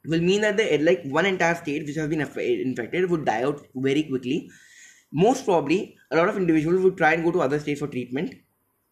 will 0.06 0.20
mean 0.20 0.40
that 0.40 0.56
the 0.56 0.66
like 0.78 1.02
one 1.04 1.26
entire 1.26 1.54
state 1.54 1.86
which 1.86 1.96
has 1.96 2.08
been 2.08 2.20
infected 2.20 3.10
would 3.10 3.24
die 3.24 3.42
out 3.44 3.64
very 3.74 4.04
quickly. 4.04 4.50
Most 5.12 5.44
probably 5.44 5.96
a 6.10 6.16
lot 6.16 6.28
of 6.28 6.36
individuals 6.36 6.82
would 6.84 6.96
try 6.96 7.14
and 7.14 7.24
go 7.24 7.32
to 7.32 7.40
other 7.40 7.58
states 7.60 7.80
for 7.80 7.88
treatment 7.88 8.34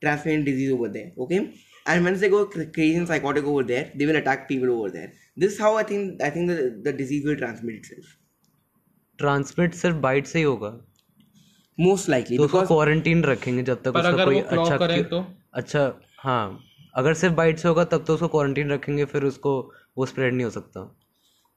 transmitting 0.01 0.45
disease 0.45 0.73
over 0.73 0.89
there 0.89 1.13
okay? 1.19 1.55
And 1.93 2.05
once 2.05 2.21
they 2.21 2.29
go 2.29 2.45
crazy 2.47 2.97
and 2.97 3.09
psychotic 3.09 3.45
over 3.45 3.63
there, 3.63 3.91
they 3.95 4.07
will 4.07 4.17
attack 4.17 4.49
people 4.49 4.71
over 4.71 4.91
there. 4.91 5.13
This 5.37 5.55
is 5.55 5.59
how 5.59 5.77
I 5.77 5.85
think 5.91 6.23
I 6.23 6.31
think 6.31 6.51
the, 6.51 6.69
the 6.85 6.93
disease 6.93 7.25
will 7.31 7.41
transmit 7.45 7.83
itself. 7.83 8.15
Transmit 9.19 9.75
सिर्फ़ 9.75 9.97
bite 10.03 10.27
से 10.27 10.39
ही 10.39 10.45
होगा 10.45 10.71
Most 11.79 12.09
likely 12.13 12.37
तो 12.37 12.45
उसको 12.45 12.57
because 12.57 12.67
quarantine 12.69 13.25
रखेंगे 13.25 13.63
जब 13.63 13.83
तक 13.83 13.97
उसका 13.97 14.25
कोई 14.25 14.41
अच्छा 14.41 14.77
करे 14.77 15.03
तो? 15.13 15.25
अच्छा 15.55 15.83
हाँ 16.23 16.61
अगर 16.97 17.15
सिर्फ़ 17.15 17.35
बाइट 17.35 17.59
से 17.59 17.69
होगा 17.69 17.85
तब 17.95 18.05
तो 18.07 18.15
उसको 18.15 18.29
क्वारंटीन 18.29 18.71
रखेंगे 18.71 19.05
फिर 19.15 19.25
उसको 19.25 19.59
वो 19.99 20.07
स्प्रेड 20.07 20.35
नहीं 20.35 20.45
हो 20.45 20.51
सकता 20.51 20.89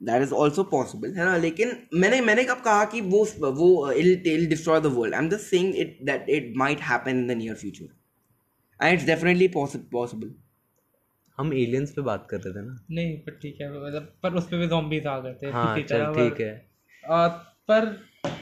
that 0.01 0.23
is 0.25 0.31
also 0.43 0.63
possible 0.69 1.15
है 1.17 1.25
ना 1.25 1.35
लेकिन 1.37 1.75
मैंने 1.93 2.21
मैंने 2.21 2.43
कब 2.43 2.61
कहा 2.65 2.85
कि 2.93 3.01
वो 3.01 3.23
वो 3.41 3.67
it'll, 3.93 4.27
it'll 4.27 4.49
destroy 4.53 4.79
the 4.79 4.89
world. 4.89 5.13
I'm 5.13 5.29
just 5.29 5.49
saying 5.49 5.73
it 5.75 6.05
that 6.05 6.29
it 6.37 6.55
might 6.55 6.79
happen 6.79 7.19
in 7.19 7.27
the 7.27 7.35
near 7.35 7.55
future, 7.55 7.89
and 8.83 8.97
it's 8.97 9.07
definitely 9.09 9.47
possi- 9.55 9.85
possible. 9.95 10.29
हम 11.37 11.53
एलियंस 11.53 11.91
पे 11.91 12.01
बात 12.01 12.27
कर 12.29 12.37
रहे 12.37 12.53
थे 12.53 12.65
ना। 12.67 12.85
नहीं 12.91 13.17
पर 13.17 13.31
ठीक 13.31 13.57
है 13.61 13.85
मतलब 13.85 14.15
पर 14.23 14.33
उस 14.33 14.47
पे 14.47 14.57
भी 14.57 14.67
zombies 14.67 15.05
आ 15.05 15.19
गए 15.19 15.33
थे 15.33 15.51
हाँ 15.51 15.79
चल 15.79 16.05
ठीक 16.05 16.41
है। 16.41 16.71
आ, 17.09 17.27
पर 17.27 17.85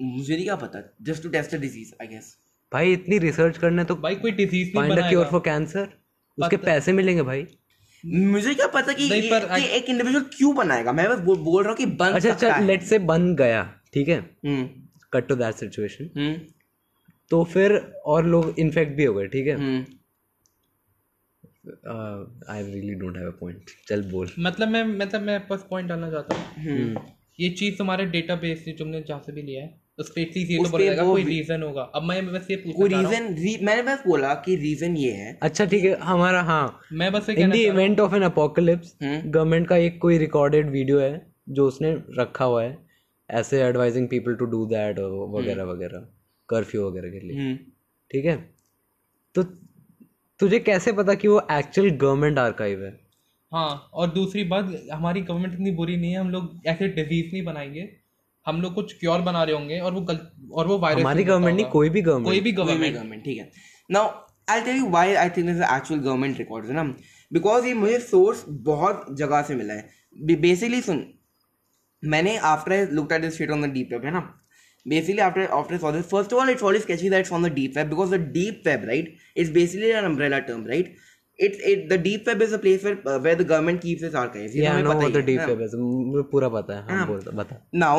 मुझे 0.00 0.34
नहीं 0.34 0.44
क्या 0.44 0.56
पता। 0.56 0.96
Just 1.02 1.22
to 1.22 1.28
test 1.28 1.46
the 1.46 1.56
disease 1.56 2.06
I 2.06 2.06
guess. 2.06 2.26
भाई 2.72 2.92
इतनी 2.92 3.18
रिसर्च 3.18 3.58
करने 3.58 3.84
तो 3.84 3.96
भाई 3.96 4.14
कोई 4.14 4.30
डिज़ीज़ 4.30 4.68
नहीं 4.68 4.88
find 4.88 5.04
a 5.04 5.08
cure 5.08 5.26
for 5.26 5.40
cancer 5.40 5.88
उसके 6.38 6.56
पैसे 6.56 6.92
मिलेंगे 6.92 7.22
भाई। 7.22 7.46
मुझे 8.06 8.54
क्या 8.54 8.66
पता 8.66 8.92
कि, 8.92 9.04
ये- 9.04 9.30
पर 9.30 9.60
कि 9.60 9.66
एक 9.66 9.84
इंडिविजुअल 9.84 10.24
क्यों 10.24 10.54
बनाएगा? 10.54 10.92
मैं 10.92 11.10
बस 11.10 11.18
बोल, 11.18 11.62
रहा 11.62 11.70
हूँ 11.70 11.78
कि 11.78 11.86
बन 11.86 12.06
अच्छा 12.06 12.18
सकता 12.18 12.46
अच्छा 12.46 12.60
है। 12.60 12.66
लेट 12.66 12.82
से 12.82 12.98
बन 12.98 13.34
गया 13.34 13.74
ठीक 13.94 14.08
है? 14.08 14.36
हम्म। 14.46 14.81
कट 15.12 15.28
टू 15.28 15.34
दैट 15.36 15.54
सिचुएशन 15.54 16.40
तो 17.30 17.42
फिर 17.52 17.76
और 18.06 18.26
लोग 18.26 18.54
इन्फेक्ट 18.58 18.96
भी 18.96 19.04
हो 19.04 19.14
गए 19.14 19.26
ठीक 19.28 19.46
है? 19.46 19.56
I 22.50 22.62
really 22.62 22.94
don't 22.94 23.16
have 23.16 23.26
a 23.28 23.36
point 23.40 23.70
चल 23.88 24.02
बोल। 24.10 24.30
मतलब 24.40 24.68
मैं 24.68 24.84
मतलब 24.86 25.22
मैं 25.22 25.40
बस 25.50 25.66
पॉइंट 25.70 25.88
डालना 25.88 26.10
चाहता 26.10 26.36
हूँ। 26.36 26.64
हम्म। 26.64 27.00
ये 27.40 27.48
चीज़ 27.50 27.76
तुम्हारे 27.78 28.04
डेटाबेस 28.06 28.64
से 28.64 28.72
तुमने 28.78 29.00
जहाँ 29.08 29.22
से 29.26 29.32
भी 29.32 29.42
लिया 29.42 29.62
है 29.62 29.80
उस 29.98 30.10
पे 30.10 30.24
तो 30.24 30.68
बोला 30.70 30.92
पे 30.92 30.96
कोई 30.98 31.24
रीजन 31.24 31.62
होगा। 31.62 31.82
अब 31.94 32.02
मैं 32.02 32.26
बस 32.26 32.46
ये 32.50 32.56
चाह 32.56 32.86
रहा 32.86 33.00
हूँ। 33.00 33.08
रीजन 33.08 33.64
मैंने 33.64 33.82
बस 33.82 34.02
बोला 34.06 34.34
कि 34.44 34.56
रीजन 34.56 34.96
ये 34.96 35.10
है। 35.12 35.38
अच्छा 35.42 35.64
ठीक 35.64 35.84
है 35.84 35.94
हमारा 36.02 36.42
हाँ। 36.42 36.80
मैं 36.92 37.10
बस 37.12 37.28
ये 37.28 37.34
इन 37.34 37.40
कहना 37.40 37.54
the 37.54 37.58
event 37.58 38.00
of 38.00 38.14
an 38.14 38.22
apocalypse. 38.22 38.94
Government 39.02 39.68
का 39.68 39.76
एक 39.76 39.98
कोई 40.02 40.18
रिकॉर्डेड 40.18 40.70
वीडियो 40.70 40.98
है 41.00 41.26
जो 41.48 41.66
उसने 41.66 41.92
रखा 42.18 42.44
हुआ 42.44 42.62
है 42.62 42.72
ऐसे 43.32 43.62
advising 43.62 44.08
people 44.08 44.34
to 44.34 44.44
do 44.46 44.64
that 44.66 44.98
वगैरह 45.34 45.64
वगैरह 45.64 46.06
कर्फ्यू 46.48 46.88
वगैरह 46.88 47.10
के 47.10 47.20
लिए। 47.20 47.38
हम्म। 47.38 47.56
ठीक 48.10 48.24
है? 48.24 48.36
तो 49.34 49.42
तुझे 50.40 50.58
कैसे 50.58 50.92
पता 50.92 51.14
कि 51.14 51.28
वो 51.28 51.40
एक्चुअल 51.52 51.90
गवर्नमेंट 51.90 52.38
आर्काइव 52.38 52.84
है? 52.84 52.90
हाँ 53.52 53.90
और 53.92 54.10
दूसरी 54.10 54.44
बात 54.44 54.72
हमारी 54.92 55.20
गवर्नमेंट 55.20 55.54
इतनी 55.54 55.70
बुरी 55.70 55.96
नहीं 55.96 56.12
है 56.12 56.18
हम 56.18 56.30
लोग 56.30 56.60
ऐसे 56.66 56.88
डिज़ीज़ 56.88 57.32
नहीं 57.32 57.44
बनाएँगे। 57.44 57.88
हम 58.46 58.60
लोग 58.62 58.74
कुछ 58.74 58.92
क्योर 59.00 59.20
बना 59.20 59.42
रहे 59.42 59.54
होंगे 59.54 59.78
और 59.78 59.92
वो 59.92 60.00
गल, 60.00 60.18
और 60.52 60.66
वो 60.66 60.78
वायरस 60.78 61.00
हमारी 61.00 61.24
गवर्नमेंट 61.24 61.56
नहीं 61.56 61.66
कोई 61.66 61.88
भी 61.88 62.02
कोई 62.02 62.12
गवर्नमेंट 62.12 62.34
भी 62.34 62.40
कोई 62.40 62.40
भी 62.40 62.52
गवर्नमेंट 62.52 62.94
गवर्नमेंट 62.94 63.24
ठीक 63.24 63.38
है। 63.38 63.50
Now 63.90 64.10
I 64.50 64.60
tell 64.60 64.76
you 64.76 64.88
why 64.88 65.14
I 65.14 65.28
think 65.28 65.46
this 65.46 65.62
actual 65.72 66.00
government 66.00 66.38
records 66.38 66.68
है 66.68 66.74
ना? 66.74 66.82
बिकॉज़ 67.32 67.66
ये 67.66 67.74
मुझे 67.74 67.98
सोर्स 67.98 68.44
बहुत 68.48 69.06
जगह 69.16 69.42
से 69.42 69.54
मिला 69.54 69.74
है। 69.74 69.88
बेसिकली 70.36 70.80
सुन 70.80 71.04
मैंने 72.04 72.36
after 72.52 72.72
I 72.72 72.86
looked 72.92 73.12
at 73.12 73.20
this 73.20 73.38
shit 73.38 73.50
on 73.50 73.62
the 73.62 73.72
deep 73.72 73.92
web 73.92 74.04
है 74.04 74.10
ना 74.12 74.30
basically 74.86 75.20
after 75.20 75.42
after 75.56 75.78
saw 75.78 75.90
this 75.92 76.06
first 76.06 76.32
of 76.32 76.38
all 76.38 76.48
it's 76.48 76.62
always 76.62 76.82
sketchy 76.82 77.08
that 77.08 77.20
it's 77.20 77.32
on 77.32 77.44
the 77.46 77.50
deep 77.50 77.76
web 77.76 77.90
because 77.90 78.10
the 78.10 78.18
deep 78.36 78.64
web 78.64 78.86
right 78.86 79.10
is 79.36 79.50
basically 79.50 79.92
an 79.92 80.04
umbrella 80.04 80.40
term 80.42 80.64
right 80.64 80.88
it's 81.38 81.58
it 81.72 81.88
the 81.88 81.98
deep 81.98 82.26
web 82.26 82.42
is 82.42 82.52
a 82.52 82.58
place 82.58 82.82
where 82.82 82.98
uh, 83.06 83.18
where 83.18 83.36
the 83.36 83.44
government 83.44 83.80
keeps 83.80 84.02
its 84.08 84.16
archives 84.22 84.56
हमें 84.56 84.82
no 84.82 84.92
पता 84.92 85.06
ही 85.06 85.12
the 85.12 85.16
है, 85.16 85.22
deep 85.22 85.40
हाँ। 85.40 85.48
Web 85.48 85.76
मुझे 86.08 86.22
पूरा 86.32 86.48
पता 86.56 86.76
है 86.76 86.96
हाँ 86.96 87.06
बोल 87.06 87.20
बता 87.34 87.60
now 87.84 87.96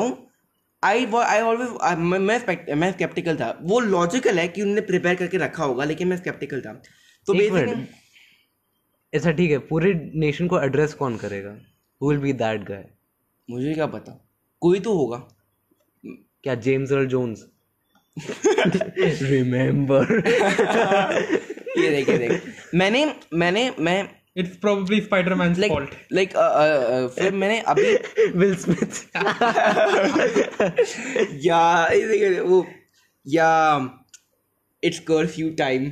I 0.83 0.95
always 1.07 1.69
I, 1.81 1.95
मैं 1.97 2.19
मैं 2.19 2.91
skeptical 2.97 3.39
था 3.41 3.49
वो 3.61 3.79
लॉजिकल 3.79 4.39
है 4.39 4.47
कि 4.47 4.61
उन्होंने 4.61 4.81
प्रिपेयर 4.89 5.15
करके 5.15 5.37
रखा 5.37 5.63
होगा 5.63 5.85
लेकिन 5.85 6.07
मैं 6.07 6.17
skeptical 6.23 6.65
था 6.65 6.73
तो 7.27 7.33
बेसिकली 7.33 7.85
ऐसा 9.13 9.31
ठीक 9.31 9.51
है 9.51 9.57
पूरे 9.71 9.93
नेशन 10.25 10.47
को 10.47 10.61
एड्रेस 10.61 10.93
कौन 11.03 11.17
करेगा 11.17 11.55
who 12.01 12.09
will 12.09 12.19
be 12.19 12.33
that 12.43 12.63
guy 12.63 12.85
मुझे 13.49 13.73
क्या 13.73 13.85
पता? 13.87 14.19
कोई 14.61 14.79
तो 14.79 14.93
होगा। 14.97 15.17
क्या 16.43 16.55
जेम्स 16.65 16.91
अर्ल 16.91 17.05
जोन्स 17.07 17.45
रिमेम्बर 19.21 20.11
ये 21.77 21.89
देख 21.89 22.09
ये 22.09 22.17
देख। 22.17 22.41
मैंने 22.75 23.05
मैंने 23.33 23.73
मैं 23.79 24.09
it's 24.37 24.55
probably 24.57 24.99
Spiderman 25.01 25.55
like 25.59 25.71
fault 25.71 25.89
like 26.13 26.29
फिर 27.17 27.31
मैंने 27.33 27.59
अभी 27.73 27.95
विल 28.37 28.55
स्मिथ 28.55 29.15
या 31.45 31.87
ये 31.93 32.07
देख, 32.07 32.39
वो 32.41 32.65
या 33.25 33.49
इट्स 34.83 34.99
कर्फ्यू 34.99 35.49
टाइम 35.49 35.85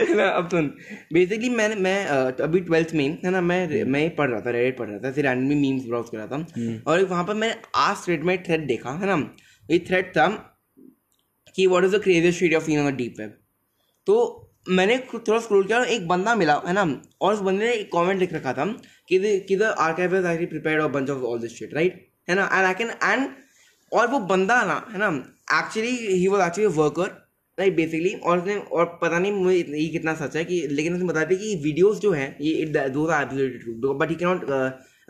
है 0.00 0.14
ना 0.16 0.28
अब 0.28 0.48
सुन 0.50 0.66
बेसिकली 1.12 1.48
मैंने 1.50 1.74
मैं 1.74 2.06
अभी 2.46 2.60
ट्वेल्थ 2.60 2.94
में 2.94 3.04
है 3.24 3.30
ना 3.30 3.40
मैं 3.40 3.84
मैं 3.84 4.08
पढ़ 4.16 4.30
रहा 4.30 4.40
था 4.40 4.50
रेडिट 4.50 4.78
पढ़ 4.78 4.88
रहा 4.88 4.98
था 4.98 5.12
फिर 5.12 5.26
रैंडमली 5.26 5.54
मीम्स 5.54 5.86
ब्राउज 5.86 6.08
कर 6.12 6.18
रहा 6.18 6.26
था। 6.26 6.36
और 6.90 7.04
वहाँ 7.04 7.24
पर 7.24 7.34
मैंने 7.34 7.54
आज 7.74 8.04
थ्रेड 8.04 8.24
में 8.24 8.42
थ्रेड 8.44 8.66
देखा 8.66 8.90
है 8.90 9.06
ना। 9.06 9.16
ये 9.70 9.78
थ्रेड 9.88 10.10
था 10.10 10.26
कि 11.56 11.66
what 11.66 11.84
is 11.84 11.96
the 11.96 12.02
craziest 12.02 12.36
street 12.36 12.54
of 12.54 12.70
on 12.70 12.96
deep 12.96 13.14
web 13.20 13.38
तो 14.06 14.42
मैंने 14.68 14.98
थोड़ा 15.14 15.38
स्क्रोल 15.38 15.64
किया 15.64 15.78
और 15.78 15.86
एक 15.86 16.06
बंदा 16.08 16.34
मिला 16.34 16.54
है 16.66 16.72
ना 16.72 16.82
और 17.20 17.34
उस 17.34 17.40
बंदे 17.40 17.64
ने 17.64 17.72
एक 17.72 17.90
कमेंट 17.92 18.20
लिख 18.20 18.32
रखा 18.32 18.52
था 18.52 18.64
कि 19.08 19.18
the 19.56 19.62
archive 19.62 20.16
actually 20.16 20.46
prepared 20.46 20.82
of 20.82 20.92
bunch 20.92 21.10
of 21.10 21.22
all 21.22 21.40
this 21.40 21.58
shit 21.58 21.74
right 21.74 22.06
है 22.28 22.34
ना 22.34 22.48
एंड 22.52 22.66
आई 22.66 22.74
कैन 22.74 22.90
एंड 22.90 23.28
और 23.92 24.06
वो 24.06 24.18
बंदा 24.18 24.64
ना 24.64 24.86
है 24.92 24.98
ना 24.98 25.08
actually 25.60 25.90
he 25.90 26.28
was 26.28 26.46
actually 26.46 26.74
worker 26.76 27.10
like 27.58 27.76
basically 27.76 28.14
और 28.14 28.38
उसने 28.38 28.56
और 28.56 28.98
पता 29.02 29.18
नहीं 29.18 29.32
मुझे 29.32 29.56
ये 29.58 29.88
कितना 29.88 30.14
सच 30.14 30.36
है 30.36 30.44
कि 30.44 30.66
लेकिन 30.66 30.94
उसने 30.94 31.06
बता 31.06 31.24
दिया 31.24 31.40
कि 31.40 31.54
वीडियोस 31.64 31.98
जो 31.98 32.12
हैं 32.12 32.36
ये 32.40 32.64
are 32.64 33.22
absolutely 33.22 33.74
but 33.94 34.10
he 34.10 34.14
can 34.14 34.28
not 34.28 34.44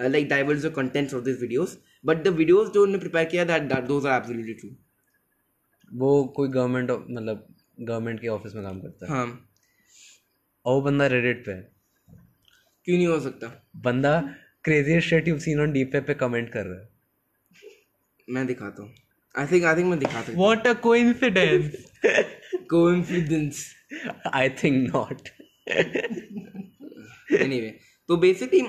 like 0.01 0.29
diverse 0.29 0.65
the 0.65 0.73
contents 0.77 1.15
of 1.15 1.25
this 1.25 1.41
videos 1.41 1.79
but 2.05 2.23
the 2.25 2.29
videos 2.29 2.69
जो 2.69 2.83
उन्होंने 2.83 3.01
प्रिपेयर 3.01 3.25
किया 3.25 3.45
that 3.45 3.85
those 3.85 4.07
are 4.07 4.21
absolutely 4.21 4.55
true 4.55 4.71
वो 5.95 6.25
कोई 6.25 6.49
गवर्नमेंट 6.49 6.91
मतलब 6.91 7.47
गवर्नमेंट 7.81 8.21
के 8.21 8.29
ऑफ़िस 8.29 8.55
में 8.55 8.65
काम 8.65 8.81
करता 8.81 9.07
है। 9.07 9.13
हाँ। 9.13 9.49
और 10.67 10.75
वो 10.75 10.81
बंदा 10.81 11.07
रेडिट 11.07 11.45
पे 11.47 11.53
है। 11.53 11.73
क्यों 12.85 12.97
नहीं 12.97 13.07
हो 13.07 13.21
सकता? 13.21 13.71
बंदा 13.77 14.21
craziest 14.65 15.09
shit 15.09 15.29
you 15.29 15.39
seen 15.39 15.61
on 15.61 15.73
deep 15.73 15.97
पे 15.97 16.15
कमेंट 16.15 16.53
कर 16.53 16.67
रहा 16.67 16.81
है। 16.81 16.96
मैं 18.29 18.47
दिखाता 18.47 18.83
हूँ। 18.83 18.95
आई 19.35 19.47
थिंक 19.47 19.65
आई 19.65 19.77
थिंक 19.77 19.87
मैं 19.87 19.99
दिखाता 19.99 20.33
हूँ। 20.33 20.39
What 20.39 20.67
a 20.67 20.73
coincidence 20.83 21.77
coincidence 22.71 23.65
I 24.35 24.49
think 24.63 24.89
not 24.95 25.29
anyway 27.61 27.69
तो 28.09 28.17
basically 28.17 28.61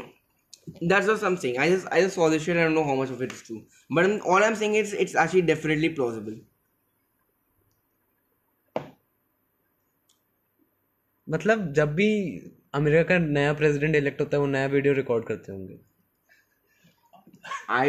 that's 0.84 1.08
what 1.08 1.18
something 1.20 1.58
I 1.58 1.72
just 1.72 1.88
I 1.88 2.02
just 2.02 2.16
solution 2.16 2.58
I 2.58 2.70
know 2.74 2.84
how 2.84 3.02
much 3.02 3.12
of 3.12 3.24
it 3.24 3.32
is 3.32 3.44
true 3.46 3.58
but 3.92 4.22
all 4.22 4.42
I 4.44 4.50
am 4.50 4.56
saying 4.56 4.76
it's 4.78 4.94
it's 4.94 5.16
actually 5.16 5.42
definitely 5.48 5.90
plausible 5.90 6.40
मतलब 11.28 11.72
जब 11.74 11.94
भी 11.96 12.10
America 12.76 13.04
का 13.04 13.18
नया 13.20 13.54
president 13.54 13.96
elect 13.96 14.22
होता 14.22 14.38
है 14.38 14.42
वो 14.42 14.48
नया 14.48 14.66
वीडियो 14.68 14.94
रिकॉर्ड 14.94 15.26
करते 15.26 15.52
होंगे। 15.52 15.80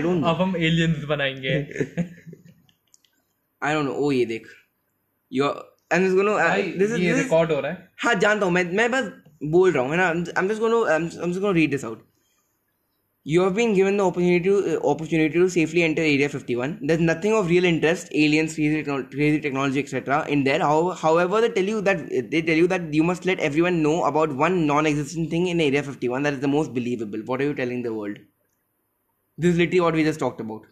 Don't 0.07 0.21
know 0.21 0.29
अब 0.31 0.41
हम 0.43 0.57
एलियंस 0.57 1.05
बनाएँगे 1.09 1.57
i 3.63 3.75
don't 3.75 3.89
know 3.91 3.97
oh 4.05 4.13
ये 4.13 4.25
देख 4.35 4.47
you're 5.31 5.55
and 5.91 6.05
it's 6.07 6.15
gonna 6.15 6.33
uh, 6.33 6.49
भाई 6.49 6.73
this 6.83 6.91
is 6.91 7.01
ये 7.01 7.13
this 7.13 7.19
is 7.19 7.25
रिकॉर्ड 7.25 7.53
हो 7.53 7.61
रहा 7.61 7.73
है 7.73 7.89
हाँ 8.05 8.15
जानता 8.27 8.47
हूँ 8.47 8.55
मैं 8.55 8.65
मैं 8.83 8.91
बस 8.91 9.11
बोल 9.57 9.73
रहा 9.73 9.83
हूँ 9.85 9.91
है 9.93 9.97
ना 9.97 10.13
I'm 10.41 10.53
just 10.53 10.61
gonna 10.67 10.85
I'm, 10.97 11.11
I'm 11.23 11.35
just 11.35 11.43
gonna 11.47 11.59
read 11.63 11.77
this 11.77 11.89
out 11.91 12.07
You 13.27 13.43
have 13.43 13.55
been 13.57 13.75
given 13.75 13.99
the 13.99 14.05
opportunity 14.07 14.45
to, 14.45 14.53
uh, 14.75 14.91
opportunity 14.91 15.35
to 15.39 15.49
safely 15.51 15.83
enter 15.83 16.01
Area 16.01 16.29
51. 16.31 16.79
There's 16.91 17.01
nothing 17.01 17.35
of 17.39 17.51
real 17.51 17.67
interest, 17.71 18.09
aliens, 18.15 18.55
crazy, 18.55 18.77
techno- 18.77 19.03
crazy 19.03 19.41
technology, 19.47 19.81
etc. 19.81 20.25
in 20.29 20.45
there. 20.45 20.61
How, 20.61 20.93
however, 20.93 21.41
they 21.43 21.51
tell 21.51 21.69
you 21.73 21.83
that 21.83 21.99
they 22.31 22.41
tell 22.41 22.57
you 22.57 22.69
that 22.69 22.95
you 22.95 23.03
must 23.03 23.27
let 23.27 23.39
everyone 23.41 23.83
know 23.83 24.05
about 24.05 24.33
one 24.45 24.57
non-existent 24.71 25.29
thing 25.35 25.49
in 25.49 25.61
Area 25.61 25.83
51 25.83 26.23
that 26.23 26.39
is 26.39 26.41
the 26.41 26.49
most 26.49 26.73
believable. 26.73 27.19
What 27.33 27.43
are 27.43 27.45
you 27.51 27.55
telling 27.61 27.83
the 27.83 27.93
world? 27.93 28.17
This 29.39 29.53
is 29.53 29.59
literally 29.59 29.81
what 29.81 29.95
we 29.95 30.05
just 30.05 30.19
talked 30.21 30.41
about. 30.41 30.63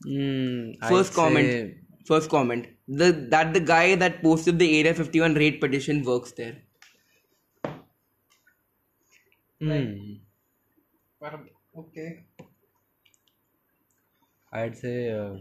Hmm, 0.00 0.72
First 0.88 1.12
I'd 1.12 1.16
comment. 1.20 1.46
say- 1.52 1.74
First 2.08 2.30
comment. 2.30 2.66
The 3.00 3.06
that 3.32 3.52
the 3.54 3.60
guy 3.60 3.94
that 4.02 4.22
posted 4.22 4.58
the 4.58 4.68
Area 4.78 4.94
51 4.94 5.34
raid 5.34 5.60
petition 5.60 6.02
works 6.04 6.32
there. 6.32 6.56
Hmm, 9.60 10.16
okay 11.78 12.06
I'd 14.52 14.76
say 14.82 14.92
uh, 15.14 15.32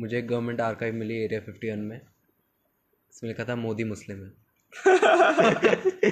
मुझे 0.00 0.20
government 0.22 0.60
archive 0.60 0.94
मिली 0.94 1.16
area 1.24 1.40
51 1.46 1.84
में 1.90 1.96
इसमें 1.96 3.30
लिखा 3.30 3.44
था 3.50 3.56
मोदी 3.56 3.84
मुस्लिम 3.92 4.18
है 4.24 6.10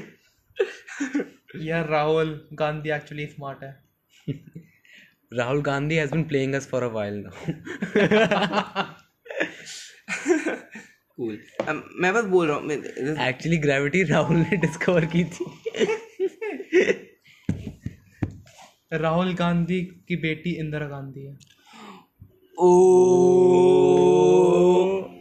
यार 1.59 1.89
Rahul 1.89 2.49
Gandhi 2.53 2.91
actually 2.91 3.27
smart 3.27 3.63
है 3.63 3.83
Rahul 5.33 5.63
Gandhi 5.63 5.95
has 5.95 6.13
been 6.13 6.25
playing 6.25 6.55
us 6.55 6.69
for 6.69 6.83
a 6.83 6.87
while 6.87 7.25
now 7.27 7.53
Cool. 11.21 11.69
Um, 11.69 11.77
मैं 11.95 12.15
बस 12.15 12.25
बोल 12.25 12.49
रहा 12.49 12.57
हूँ 12.57 12.67
मैं- 12.67 13.29
एक्चुअली 13.29 13.57
ग्रेविटी 13.57 14.03
राहुल 14.03 14.37
ने 14.37 14.57
डिस्कवर 14.57 15.05
की 15.05 15.25
थी। 15.25 15.45
राहुल 18.93 19.35
गांधी 19.35 19.81
की 19.81 20.17
बेटी 20.17 20.51
इंदिरा 20.51 20.87
गांधी 20.87 21.27
है। 21.27 21.39
Oh. 22.63 25.18